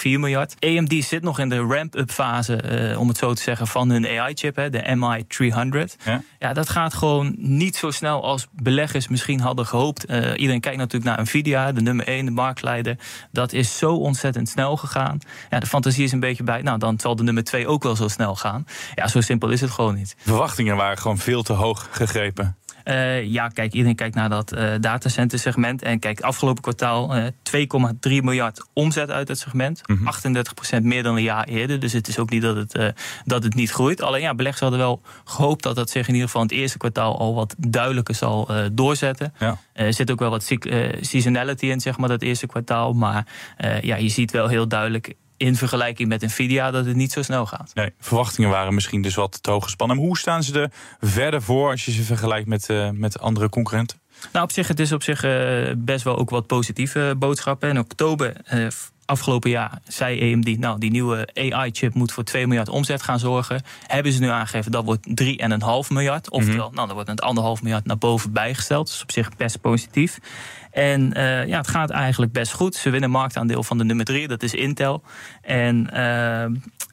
miljard. 0.03 0.55
AMD 0.59 1.05
zit 1.05 1.23
nog 1.23 1.39
in 1.39 1.49
de 1.49 1.59
ramp-up 1.59 2.11
fase, 2.11 2.95
om 2.99 3.09
het 3.09 3.19
zo 3.19 3.35
te 3.35 3.43
zeggen, 3.43 3.67
van 3.67 3.91
hun 3.91 4.07
AI-chip, 4.07 4.55
de 4.55 4.95
MI 4.97 5.25
300. 5.39 5.97
Ja. 6.05 6.23
ja, 6.39 6.53
dat 6.53 6.69
gaat 6.69 6.95
gewoon 6.95 7.35
niet 7.37 7.77
zo 7.77 7.91
snel 7.91 8.25
als 8.25 8.47
beleggers 8.53 9.09
misschien 9.09 9.41
hadden 9.41 9.67
gehoopt. 9.67 10.11
Uh, 10.11 10.17
iedereen 10.17 10.61
kijkt 10.61 10.79
natuurlijk 10.79 11.17
naar 11.17 11.23
Nvidia, 11.23 11.73
de 11.73 11.81
nummer 11.81 12.07
1, 12.07 12.25
de 12.25 12.31
marktleider. 12.31 12.99
Dat 13.33 13.53
is 13.53 13.79
zo 13.79 13.95
ontzettend 13.95 14.49
snel 14.49 14.77
gegaan. 14.77 15.19
Ja, 15.51 15.59
de 15.59 15.67
fantasie 15.67 16.05
is 16.05 16.13
een 16.13 16.21
beetje 16.21 16.45
bij, 16.45 16.63
nou 16.63 16.79
dan 16.79 17.01
zal 17.01 17.17
de 17.17 17.23
nummer 17.23 17.45
2 17.45 17.67
ook 17.67 17.83
wel 17.83 17.97
zo 17.97 18.09
snel 18.09 18.37
gaan. 18.37 18.65
Ja, 18.95 19.09
zo 19.09 19.21
simpel 19.21 19.49
is 19.49 19.61
het 19.61 19.71
gewoon 19.71 19.95
niet. 19.95 20.17
Verwachtingen 20.19 20.77
waren 20.77 20.99
gewoon 20.99 21.19
veel 21.19 21.43
te 21.43 21.53
hoog 21.53 21.89
gegrepen. 21.91 22.57
Uh, 22.89 23.25
ja, 23.25 23.49
kijk, 23.49 23.73
iedereen 23.73 23.97
kijkt 23.97 24.15
naar 24.15 24.29
dat 24.29 24.57
uh, 24.57 24.75
datacenter 24.81 25.39
segment. 25.39 25.83
En 25.83 25.99
kijk, 25.99 26.21
afgelopen 26.21 26.63
kwartaal 26.63 27.17
uh, 27.17 27.25
2,3 27.25 27.33
miljard 28.03 28.67
omzet 28.73 29.11
uit 29.11 29.29
het 29.29 29.39
segment. 29.39 29.83
Mm 29.87 29.97
-hmm. 29.97 30.41
38% 30.81 30.83
meer 30.83 31.03
dan 31.03 31.17
een 31.17 31.23
jaar 31.23 31.45
eerder. 31.45 31.81
Dus 31.81 31.93
het 31.93 32.09
is 32.09 32.19
ook 32.19 32.31
niet 32.31 32.43
dat 32.43 32.57
het, 32.57 32.95
dat 33.25 33.43
het 33.43 33.55
niet 33.55 33.71
groeit. 33.71 34.03
Alleen 34.03 34.21
ja, 34.21 34.35
beleggers 34.35 34.63
hadden 34.63 34.79
wel 34.79 35.01
gehoopt 35.25 35.63
dat 35.63 35.77
dat 35.77 35.91
zich 35.91 36.09
in 36.09 36.13
ieder 36.13 36.27
geval 36.27 36.43
in 36.43 36.49
het 36.49 36.57
eerste 36.57 36.79
kwartaal 36.79 37.19
al 37.19 37.35
wat 37.35 37.55
duidelijker 37.59 38.15
zal 38.15 38.51
doorzetten. 38.73 39.35
Ja. 39.39 39.59
Er 39.73 39.95
zit 39.95 40.11
ook 40.11 40.19
wel 40.19 40.31
wat 40.31 40.53
seasonality 41.01 41.67
in, 41.67 41.81
zeg 41.81 41.99
maar, 41.99 42.09
dat 42.09 42.23
eerste 42.23 42.47
kwartaal. 42.47 42.93
Maar 42.93 43.27
ja, 43.81 43.97
je 43.97 44.09
ziet 44.09 44.31
wel 44.31 44.49
heel 44.49 44.69
duidelijk 44.69 45.15
in 45.39 45.57
vergelijking 45.57 46.09
met 46.09 46.21
Nvidia 46.23 46.71
dat 46.71 46.87
het 46.87 46.97
niet 46.97 47.13
zo 47.13 47.23
snel 47.23 47.47
gaat. 47.47 47.71
Nee, 47.75 47.93
verwachtingen 48.01 48.51
waren 48.51 48.75
misschien 48.75 49.03
dus 49.03 49.15
wat 49.15 49.43
te 49.43 49.51
hoog 49.51 49.65
gespannen. 49.65 49.97
Maar 49.97 50.07
hoe 50.07 50.19
staan 50.19 50.43
ze 50.43 50.61
er 50.61 50.71
verder 51.01 51.43
voor 51.43 51.71
als 51.71 51.85
je 51.85 51.93
ze 51.93 52.03
vergelijkt 52.03 52.49
met, 52.49 52.69
uh, 52.69 52.91
met 52.91 53.21
andere 53.21 53.49
concurrenten? 53.49 53.99
Nou, 54.33 54.45
op 54.45 54.53
zich, 54.53 54.69
het 54.69 54.81
is 54.81 54.93
op 54.93 55.03
zich 55.03 55.25
uh, 55.25 55.73
best 55.77 56.05
wel 56.05 56.19
ook 56.19 56.31
wat 56.31 56.47
positieve 56.47 57.15
boodschappen. 57.19 57.69
In 57.69 57.79
oktober 57.79 58.33
uh, 58.55 58.67
afgelopen 59.05 59.51
jaar 59.51 59.79
zei 59.87 60.33
AMD, 60.33 60.59
nou, 60.59 60.79
die 60.79 60.91
nieuwe 60.91 61.29
AI-chip 61.35 61.95
moet 61.95 62.13
voor 62.13 62.25
2 62.25 62.47
miljard 62.47 62.69
omzet 62.69 63.03
gaan 63.03 63.19
zorgen. 63.19 63.63
Hebben 63.87 64.13
ze 64.13 64.21
nu 64.21 64.29
aangegeven 64.29 64.71
dat 64.73 64.85
wordt 64.85 65.07
3,5 65.23 65.89
miljard. 65.89 66.31
Oftewel, 66.31 66.71
nou, 66.71 66.87
dan 66.87 66.95
wordt 66.95 67.09
een 67.09 67.19
anderhalf 67.19 67.63
miljard 67.63 67.85
naar 67.85 67.99
boven 67.99 68.33
bijgesteld. 68.33 68.87
Dat 68.87 68.95
is 68.95 69.03
op 69.03 69.13
zich 69.13 69.37
best 69.37 69.61
positief. 69.61 70.19
En 70.71 71.19
uh, 71.19 71.47
ja, 71.47 71.59
het 71.59 71.69
gaat 71.69 71.91
eigenlijk 71.91 72.33
best 72.33 72.53
goed. 72.53 72.75
Ze 72.75 72.91
winnen 72.91 73.11
marktaandeel 73.11 73.63
van 73.63 73.79
de 73.79 73.85
nummer 73.85 74.05
3, 74.05 74.29
dat 74.29 74.43
is 74.43 74.55
Intel. 74.55 75.03
En 75.43 75.91
uh, 75.95 76.43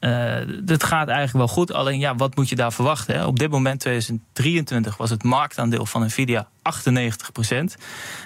uh, 0.00 0.60
het 0.66 0.84
gaat 0.84 1.08
eigenlijk 1.08 1.38
wel 1.38 1.48
goed. 1.48 1.72
Alleen 1.72 1.98
ja, 1.98 2.14
wat 2.14 2.36
moet 2.36 2.48
je 2.48 2.56
daar 2.56 2.72
verwachten? 2.72 3.14
Hè? 3.14 3.24
Op 3.24 3.38
dit 3.38 3.50
moment, 3.50 3.80
2023, 3.80 4.96
was 4.96 5.10
het 5.10 5.22
marktaandeel 5.22 5.86
van 5.86 6.04
Nvidia 6.04 6.48
98 6.66 7.32
procent. 7.32 7.76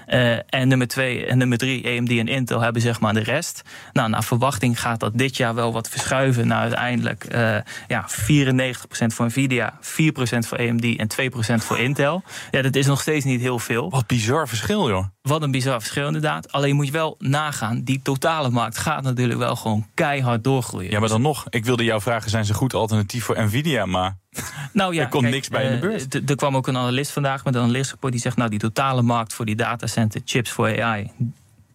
Uh, 0.08 0.32
en 0.32 0.68
nummer 0.68 0.86
2 0.86 1.26
en 1.26 1.38
nummer 1.38 1.58
3, 1.58 1.86
AMD 1.86 2.10
en 2.10 2.28
Intel, 2.28 2.60
hebben 2.60 2.82
zeg 2.82 3.00
maar 3.00 3.14
de 3.14 3.20
rest. 3.20 3.62
Nou, 3.92 4.08
naar 4.08 4.24
verwachting 4.24 4.80
gaat 4.80 5.00
dat 5.00 5.18
dit 5.18 5.36
jaar 5.36 5.54
wel 5.54 5.72
wat 5.72 5.88
verschuiven 5.88 6.46
naar 6.46 6.60
uiteindelijk 6.60 7.34
uh, 7.34 7.56
ja, 7.88 8.04
94 8.06 8.86
procent 8.86 9.14
voor 9.14 9.26
Nvidia, 9.26 9.78
4 9.80 10.12
procent 10.12 10.46
voor 10.46 10.58
AMD 10.58 10.96
en 10.96 11.08
2 11.08 11.30
procent 11.30 11.64
voor 11.64 11.78
Intel. 11.78 12.22
Ja, 12.50 12.62
dat 12.62 12.76
is 12.76 12.86
nog 12.86 13.00
steeds 13.00 13.24
niet 13.24 13.40
heel 13.40 13.58
veel. 13.58 13.90
Wat 13.90 14.06
bizar 14.06 14.48
verschil, 14.48 14.88
joh. 14.88 15.04
Wat 15.22 15.39
een 15.42 15.50
bizar 15.50 15.80
verschil, 15.80 16.06
inderdaad. 16.06 16.52
Alleen 16.52 16.76
moet 16.76 16.86
je 16.86 16.92
wel 16.92 17.16
nagaan, 17.18 17.82
die 17.82 18.00
totale 18.02 18.50
markt 18.50 18.78
gaat 18.78 19.02
natuurlijk 19.02 19.38
wel 19.38 19.56
gewoon 19.56 19.86
keihard 19.94 20.44
doorgroeien. 20.44 20.90
Ja, 20.90 21.00
maar 21.00 21.08
dan 21.08 21.22
nog. 21.22 21.46
Ik 21.48 21.64
wilde 21.64 21.84
jou 21.84 22.00
vragen, 22.00 22.30
zijn 22.30 22.44
ze 22.44 22.54
goed 22.54 22.74
alternatief 22.74 23.24
voor 23.24 23.42
Nvidia? 23.42 23.86
Maar 23.86 24.16
nou 24.72 24.94
ja, 24.94 25.02
er 25.02 25.08
komt 25.08 25.30
niks 25.30 25.48
bij 25.48 25.64
in 25.64 25.70
de 25.70 25.78
beurs. 25.78 26.04
Er 26.26 26.36
kwam 26.36 26.56
ook 26.56 26.66
een 26.66 26.76
analist 26.76 27.10
vandaag 27.10 27.44
met 27.44 27.54
een 27.54 27.62
analistrapport 27.62 28.12
die 28.12 28.20
zegt... 28.20 28.36
nou, 28.36 28.50
die 28.50 28.58
totale 28.58 29.02
markt 29.02 29.34
voor 29.34 29.44
die 29.44 29.56
datacenter 29.56 30.20
chips 30.24 30.50
voor 30.50 30.82
AI... 30.82 31.10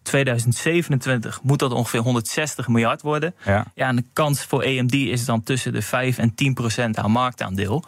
2027 0.06 1.40
moet 1.42 1.58
dat 1.58 1.72
ongeveer 1.72 2.00
160 2.00 2.68
miljard 2.68 3.02
worden. 3.02 3.34
Ja. 3.44 3.64
ja, 3.74 3.88
en 3.88 3.96
de 3.96 4.04
kans 4.12 4.44
voor 4.44 4.64
AMD 4.64 4.92
is 4.92 5.24
dan 5.24 5.42
tussen 5.42 5.72
de 5.72 5.82
5 5.82 6.18
en 6.18 6.34
10 6.34 6.54
procent 6.54 6.98
aan 6.98 7.10
marktaandeel. 7.10 7.84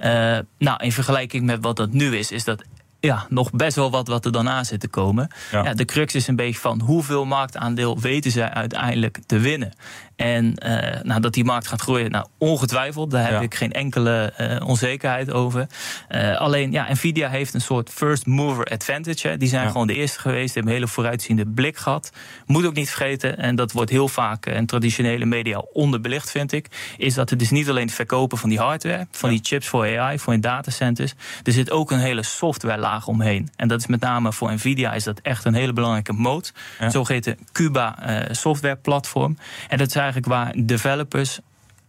Uh, 0.00 0.38
nou, 0.58 0.82
in 0.84 0.92
vergelijking 0.92 1.44
met 1.44 1.58
wat 1.60 1.76
dat 1.76 1.92
nu 1.92 2.16
is, 2.16 2.30
is 2.30 2.44
dat 2.44 2.62
ja, 3.00 3.26
nog 3.28 3.50
best 3.50 3.76
wel 3.76 3.90
wat, 3.90 4.08
wat 4.08 4.24
er 4.24 4.32
dan 4.32 4.48
aan 4.48 4.64
zit 4.64 4.80
te 4.80 4.88
komen. 4.88 5.28
Ja. 5.52 5.64
ja. 5.64 5.74
de 5.74 5.84
crux 5.84 6.14
is 6.14 6.26
een 6.26 6.36
beetje 6.36 6.60
van 6.60 6.80
hoeveel 6.80 7.24
marktaandeel 7.24 7.98
weten 7.98 8.30
zij 8.30 8.50
uiteindelijk 8.50 9.18
te 9.26 9.38
winnen. 9.38 9.72
En 10.16 10.54
uh, 10.66 11.02
nou, 11.02 11.20
dat 11.20 11.34
die 11.34 11.44
markt 11.44 11.66
gaat 11.66 11.80
groeien, 11.80 12.10
nou, 12.10 12.26
ongetwijfeld. 12.38 13.10
Daar 13.10 13.32
heb 13.32 13.42
ik 13.42 13.54
geen 13.54 13.72
enkele 13.72 14.32
uh, 14.40 14.68
onzekerheid 14.68 15.32
over. 15.32 15.66
Uh, 16.10 16.36
alleen, 16.36 16.72
ja, 16.72 16.92
Nvidia 16.92 17.28
heeft 17.28 17.54
een 17.54 17.60
soort 17.60 17.90
first 17.90 18.26
mover 18.26 18.64
advantage. 18.64 19.28
Hè. 19.28 19.36
Die 19.36 19.48
zijn 19.48 19.64
ja. 19.64 19.70
gewoon 19.70 19.86
de 19.86 19.94
eerste 19.94 20.20
geweest, 20.20 20.54
hebben 20.54 20.72
een 20.72 20.78
hele 20.78 20.90
vooruitziende 20.90 21.46
blik 21.46 21.76
gehad. 21.76 22.12
Moet 22.46 22.66
ook 22.66 22.74
niet 22.74 22.88
vergeten, 22.88 23.38
en 23.38 23.56
dat 23.56 23.72
wordt 23.72 23.90
heel 23.90 24.08
vaak 24.08 24.46
in 24.46 24.66
traditionele 24.66 25.24
media 25.24 25.58
onderbelicht, 25.72 26.30
vind 26.30 26.52
ik. 26.52 26.66
Is 26.96 27.14
dat 27.14 27.30
het 27.30 27.38
dus 27.38 27.50
niet 27.50 27.68
alleen 27.68 27.86
het 27.86 27.94
verkopen 27.94 28.38
van 28.38 28.48
die 28.48 28.58
hardware, 28.58 29.06
van 29.10 29.30
die 29.30 29.40
chips 29.42 29.68
voor 29.68 29.98
AI, 29.98 30.18
voor 30.18 30.32
in 30.32 30.40
datacenters. 30.40 31.14
Er 31.42 31.52
zit 31.52 31.70
ook 31.70 31.90
een 31.90 31.98
hele 31.98 32.22
software 32.22 32.80
laag 32.86 33.06
omheen. 33.06 33.48
En 33.56 33.68
dat 33.68 33.80
is 33.80 33.86
met 33.86 34.00
name 34.00 34.32
voor 34.32 34.52
Nvidia 34.52 34.92
is 34.92 35.04
dat 35.04 35.20
echt 35.20 35.44
een 35.44 35.54
hele 35.54 35.72
belangrijke 35.72 36.12
moot. 36.12 36.52
Zogeheten 36.88 37.38
Cuba 37.52 37.98
software 38.30 38.76
platform. 38.76 39.38
En 39.68 39.78
dat 39.78 39.90
zijn 39.90 40.04
eigenlijk 40.04 40.32
waar 40.32 40.52
developers 40.64 41.40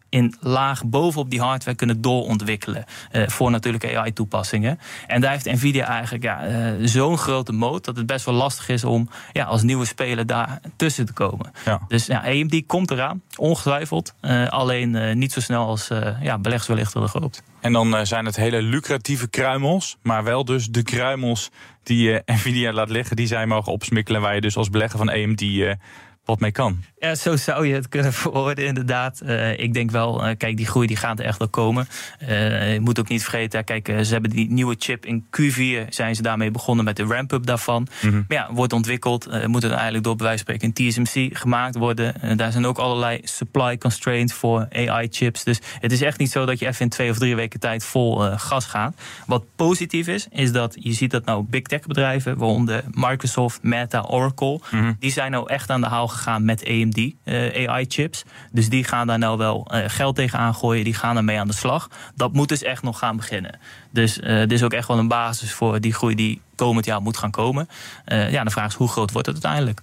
in 0.10 0.36
laag 0.40 0.86
bovenop 0.86 1.30
die 1.30 1.42
hardware 1.42 1.78
kunnen 1.78 2.02
doorontwikkelen. 2.02 2.86
Uh, 3.12 3.28
voor 3.28 3.52
natuurlijk 3.52 3.96
AI-toepassingen. 3.96 4.80
En 5.08 5.22
daar 5.22 5.32
heeft 5.32 5.46
Nvidia 5.46 5.88
eigenlijk 5.88 6.24
ja, 6.24 6.48
uh, 6.48 6.88
zo'n 6.88 7.18
grote 7.18 7.52
moot 7.52 7.86
dat 7.86 7.96
het 7.98 8.06
best 8.06 8.26
wel 8.26 8.36
lastig 8.36 8.70
is 8.70 8.84
om 8.84 9.10
ja, 9.32 9.44
als 9.44 9.62
nieuwe 9.62 9.86
speler 9.86 10.26
daar 10.26 10.62
tussen 10.76 11.06
te 11.06 11.14
komen. 11.14 11.52
Ja. 11.66 11.82
Dus 11.88 12.06
ja, 12.06 12.24
AMD 12.26 12.66
komt 12.66 12.92
eraan, 12.92 13.22
ongetwijfeld. 13.36 14.14
Uh, 14.22 14.48
alleen 14.48 15.18
niet 15.18 15.32
zo 15.32 15.42
snel 15.42 15.68
als 15.68 15.88
ja, 16.22 16.38
beleggers 16.38 16.68
wellicht 16.68 16.94
hadden 16.94 17.12
gehoopt. 17.12 17.44
En 17.60 17.74
dan 17.74 18.06
zijn 18.06 18.26
het 18.26 18.36
hele 18.36 18.62
lucratieve 18.62 19.30
kruimels, 19.30 19.98
maar 20.02 20.24
wel 20.24 20.46
dus 20.46 20.68
de 20.68 20.84
kruimels 20.84 21.50
die 21.84 22.22
Nvidia 22.26 22.74
laat 22.74 22.90
liggen, 22.90 23.16
die 23.16 23.28
zij 23.28 23.46
mogen 23.46 23.72
opsmikkelen, 23.72 24.22
waar 24.22 24.36
je 24.36 24.42
dus 24.42 24.58
als 24.58 24.70
belegger 24.70 24.98
van 24.98 25.10
AMD 25.10 25.42
wat 26.28 26.40
mee 26.40 26.52
kan. 26.52 26.84
Ja, 27.00 27.16
zo 27.16 27.36
zou 27.36 27.68
je 27.68 27.74
het 27.74 27.90
kunnen 27.90 28.14
verwoorden, 28.24 28.66
inderdaad. 28.66 29.22
Uh, 29.26 29.60
ik 29.60 29.74
denk 29.74 29.92
wel, 29.92 30.28
uh, 30.28 30.36
kijk, 30.38 30.58
die 30.58 30.66
groei 30.66 30.88
die 30.88 30.98
gaat 30.98 31.20
er 31.20 31.26
echt 31.26 31.38
wel 31.38 31.48
komen. 31.48 31.88
Uh, 32.22 32.74
je 32.74 32.80
moet 32.80 33.00
ook 33.00 33.08
niet 33.08 33.22
vergeten, 33.24 33.64
kijk, 33.64 33.88
ze 33.88 34.12
hebben 34.12 34.30
die 34.30 34.52
nieuwe 34.52 34.76
chip 34.80 35.06
in 35.06 35.26
Q4, 35.26 35.90
zijn 35.90 36.16
ze 36.16 36.22
daarmee 36.22 36.52
begonnen 36.52 36.86
met 36.86 36.96
de 36.96 37.04
ramp-up 37.04 37.46
daarvan. 37.46 37.88
Mm 38.02 38.10
-hmm. 38.10 38.26
Maar 38.28 38.38
ja, 38.38 38.54
wordt 38.54 38.74
ontwikkeld, 38.74 39.48
moet 39.48 39.64
er 39.64 39.72
eigenlijk 39.72 40.04
door 40.04 40.16
bij 40.16 40.26
wijze 40.26 40.44
van 40.46 40.56
spreken 40.56 40.84
in 40.84 41.06
TSMC 41.06 41.38
gemaakt 41.38 41.76
worden. 41.76 42.38
daar 42.38 42.52
zijn 42.52 42.66
ook 42.66 42.78
allerlei 42.78 43.20
supply 43.24 43.78
constraints 43.78 44.34
voor 44.34 44.68
AI-chips. 44.72 45.44
Dus 45.44 45.60
het 45.80 45.92
is 45.92 46.02
echt 46.02 46.20
niet 46.20 46.32
zo 46.32 46.46
dat 46.46 46.60
je 46.60 46.68
even 46.68 46.82
in 46.82 46.90
twee 46.90 47.10
of 47.10 47.18
drie 47.18 47.36
weken 47.36 47.60
tijd 47.60 47.84
vol 47.84 48.18
gas 48.18 48.66
gaat. 48.66 48.96
Wat 49.26 49.44
positief 49.56 50.08
is, 50.08 50.28
is 50.30 50.52
dat 50.52 50.76
je 50.80 50.94
ziet 50.94 51.12
dat 51.12 51.26
nou 51.26 51.46
big 51.50 51.62
tech 51.62 51.82
bedrijven, 51.82 52.38
waaronder 52.38 52.84
Microsoft, 52.92 53.64
Meta, 53.64 54.02
Oracle, 54.02 54.60
mm 54.72 54.80
-hmm. 54.80 54.96
die 55.00 55.12
zijn 55.12 55.32
nou 55.32 55.50
echt 55.50 55.70
aan 55.70 55.82
de 55.82 55.88
haal 55.88 56.08
gegaan 56.18 56.46
met 56.46 56.66
AMD 56.68 56.98
uh, 56.98 57.70
AI-chips. 57.70 58.24
Dus 58.52 58.70
die 58.70 58.84
gaan 58.84 59.08
daar 59.08 59.18
nou 59.18 59.38
wel 59.38 59.68
uh, 59.72 59.84
geld 59.88 60.16
tegenaan 60.16 60.56
gooien. 60.56 60.84
Die 60.84 60.94
gaan 60.94 61.18
ermee 61.18 61.40
aan 61.40 61.48
de 61.48 61.54
slag. 61.54 61.90
Dat 62.16 62.34
moet 62.34 62.50
dus 62.50 62.64
echt 62.64 62.84
nog 62.84 63.00
gaan 63.00 63.16
beginnen. 63.16 63.60
Dus 63.92 64.18
uh, 64.18 64.40
dit 64.40 64.52
is 64.52 64.64
ook 64.64 64.74
echt 64.74 64.88
wel 64.88 64.98
een 64.98 65.08
basis 65.08 65.54
voor 65.54 65.82
die 65.82 65.94
groei 65.94 66.16
die 66.16 66.42
komend 66.56 66.86
jaar 66.86 67.02
moet 67.02 67.18
gaan 67.18 67.32
komen. 67.32 67.68
ja, 68.06 68.44
de 68.44 68.50
vraag 68.50 68.68
is 68.68 68.76
hoe 68.76 68.88
groot 68.88 69.12
wordt 69.12 69.28
het 69.28 69.44
uiteindelijk? 69.44 69.80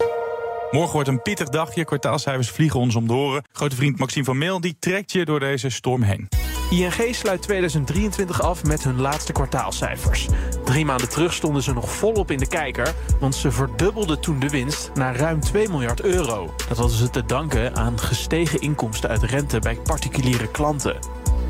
Morgen 0.70 0.92
wordt 0.92 1.09
een 1.09 1.23
pittig 1.23 1.49
dagje. 1.49 1.85
Kwartaalcijfers 1.85 2.51
vliegen 2.51 2.81
ons 2.81 2.94
om 2.94 3.07
de 3.07 3.12
oren. 3.12 3.44
Grote 3.53 3.77
vriend 3.77 3.99
Maxime 3.99 4.25
van 4.25 4.38
Meel 4.38 4.61
die 4.61 4.77
trekt 4.79 5.12
je 5.12 5.25
door 5.25 5.40
deze 5.40 5.68
storm 5.68 6.03
heen. 6.03 6.29
ING 6.70 7.14
sluit 7.14 7.42
2023 7.42 8.42
af 8.42 8.64
met 8.64 8.85
hun 8.85 9.00
laatste 9.00 9.33
kwartaalcijfers. 9.33 10.29
Drie 10.64 10.85
maanden 10.85 11.09
terug 11.09 11.33
stonden 11.33 11.62
ze 11.62 11.72
nog 11.72 11.90
volop 11.90 12.31
in 12.31 12.38
de 12.38 12.46
kijker, 12.46 12.94
want 13.20 13.35
ze 13.35 13.50
verdubbelden 13.50 14.20
toen 14.20 14.38
de 14.38 14.48
winst 14.48 14.90
naar 14.94 15.16
ruim 15.16 15.40
2 15.40 15.68
miljard 15.68 16.00
euro. 16.00 16.55
Dat 16.68 16.79
hadden 16.79 16.96
ze 16.96 17.11
te 17.11 17.24
danken 17.24 17.77
aan 17.77 17.98
gestegen 17.98 18.61
inkomsten 18.61 19.11
uit 19.11 19.22
rente 19.22 19.59
bij 19.59 19.79
particuliere 19.85 20.50
klanten. 20.50 20.98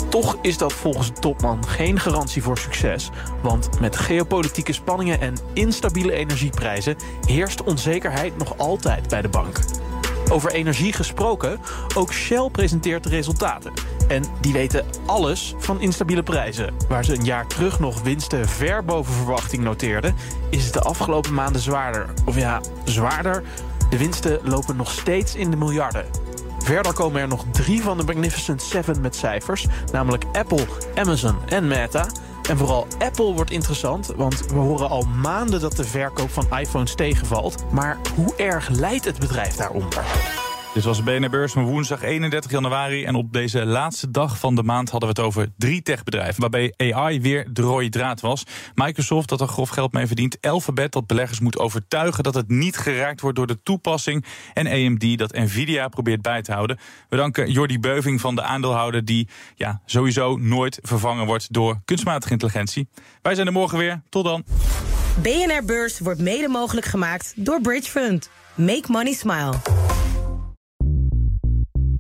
Toch 0.08 0.36
is 0.42 0.58
dat 0.58 0.72
volgens 0.72 1.06
de 1.06 1.20
topman 1.20 1.66
geen 1.66 2.00
garantie 2.00 2.42
voor 2.42 2.58
succes. 2.58 3.10
Want 3.42 3.80
met 3.80 3.96
geopolitieke 3.96 4.72
spanningen 4.72 5.20
en 5.20 5.34
instabiele 5.52 6.12
energieprijzen 6.12 6.96
heerst 7.26 7.62
onzekerheid 7.62 8.38
nog 8.38 8.58
altijd 8.58 9.08
bij 9.08 9.22
de 9.22 9.28
bank. 9.28 9.58
Over 10.30 10.52
energie 10.52 10.92
gesproken, 10.92 11.60
ook 11.96 12.12
Shell 12.12 12.48
presenteert 12.52 13.02
de 13.02 13.08
resultaten. 13.08 13.72
En 14.08 14.24
die 14.40 14.52
weten 14.52 14.84
alles 15.06 15.54
van 15.58 15.80
instabiele 15.80 16.22
prijzen. 16.22 16.74
Waar 16.88 17.04
ze 17.04 17.16
een 17.16 17.24
jaar 17.24 17.46
terug 17.46 17.80
nog 17.80 18.02
winsten 18.02 18.48
ver 18.48 18.84
boven 18.84 19.14
verwachting 19.14 19.62
noteerden, 19.62 20.14
is 20.50 20.64
het 20.64 20.72
de 20.72 20.80
afgelopen 20.80 21.34
maanden 21.34 21.60
zwaarder. 21.60 22.08
Of 22.24 22.36
ja, 22.36 22.60
zwaarder. 22.84 23.42
De 23.90 23.98
winsten 23.98 24.38
lopen 24.42 24.76
nog 24.76 24.90
steeds 24.90 25.34
in 25.34 25.50
de 25.50 25.56
miljarden. 25.56 26.06
Verder 26.58 26.92
komen 26.92 27.20
er 27.20 27.28
nog 27.28 27.44
drie 27.52 27.82
van 27.82 27.96
de 27.96 28.04
Magnificent 28.04 28.62
Seven 28.62 29.00
met 29.00 29.16
cijfers, 29.16 29.66
namelijk 29.92 30.24
Apple, 30.32 30.66
Amazon 30.94 31.36
en 31.46 31.68
Meta. 31.68 32.06
En 32.48 32.58
vooral 32.58 32.86
Apple 32.98 33.32
wordt 33.32 33.50
interessant, 33.50 34.12
want 34.16 34.46
we 34.46 34.58
horen 34.58 34.88
al 34.88 35.02
maanden 35.02 35.60
dat 35.60 35.76
de 35.76 35.84
verkoop 35.84 36.30
van 36.30 36.58
iPhones 36.58 36.94
tegenvalt. 36.94 37.64
Maar 37.72 37.98
hoe 38.14 38.36
erg 38.36 38.68
leidt 38.68 39.04
het 39.04 39.18
bedrijf 39.18 39.56
daaronder? 39.56 40.04
Dit 40.74 40.84
was 40.84 41.02
BNR 41.02 41.30
Beurs 41.30 41.52
van 41.52 41.64
woensdag 41.64 42.02
31 42.02 42.50
januari. 42.50 43.04
En 43.04 43.14
op 43.14 43.32
deze 43.32 43.64
laatste 43.64 44.10
dag 44.10 44.38
van 44.38 44.54
de 44.54 44.62
maand 44.62 44.90
hadden 44.90 45.08
we 45.08 45.20
het 45.20 45.26
over 45.26 45.48
drie 45.56 45.82
techbedrijven. 45.82 46.40
Waarbij 46.40 46.74
AI 46.76 47.20
weer 47.20 47.46
de 47.52 47.62
rode 47.62 47.88
draad 47.88 48.20
was. 48.20 48.44
Microsoft, 48.74 49.28
dat 49.28 49.40
er 49.40 49.46
grof 49.46 49.68
geld 49.68 49.92
mee 49.92 50.06
verdient. 50.06 50.40
Alphabet, 50.40 50.92
dat 50.92 51.06
beleggers 51.06 51.40
moet 51.40 51.58
overtuigen 51.58 52.22
dat 52.22 52.34
het 52.34 52.48
niet 52.48 52.76
geraakt 52.76 53.20
wordt 53.20 53.36
door 53.36 53.46
de 53.46 53.62
toepassing. 53.62 54.24
En 54.52 54.66
AMD, 54.66 55.18
dat 55.18 55.32
Nvidia 55.32 55.88
probeert 55.88 56.22
bij 56.22 56.42
te 56.42 56.52
houden. 56.52 56.78
We 57.08 57.16
danken 57.16 57.50
Jordi 57.50 57.78
Beuving 57.78 58.20
van 58.20 58.34
de 58.34 58.42
aandeelhouder. 58.42 59.04
Die 59.04 59.28
ja, 59.54 59.80
sowieso 59.86 60.36
nooit 60.36 60.78
vervangen 60.82 61.26
wordt 61.26 61.52
door 61.52 61.80
kunstmatige 61.84 62.32
intelligentie. 62.32 62.88
Wij 63.22 63.34
zijn 63.34 63.46
er 63.46 63.52
morgen 63.52 63.78
weer. 63.78 64.02
Tot 64.08 64.24
dan. 64.24 64.44
BNR 65.22 65.64
Beurs 65.64 65.98
wordt 65.98 66.20
mede 66.20 66.48
mogelijk 66.48 66.86
gemaakt 66.86 67.32
door 67.36 67.60
Bridge 67.60 67.90
Fund. 67.90 68.30
Make 68.54 68.84
money 68.88 69.12
smile. 69.12 69.83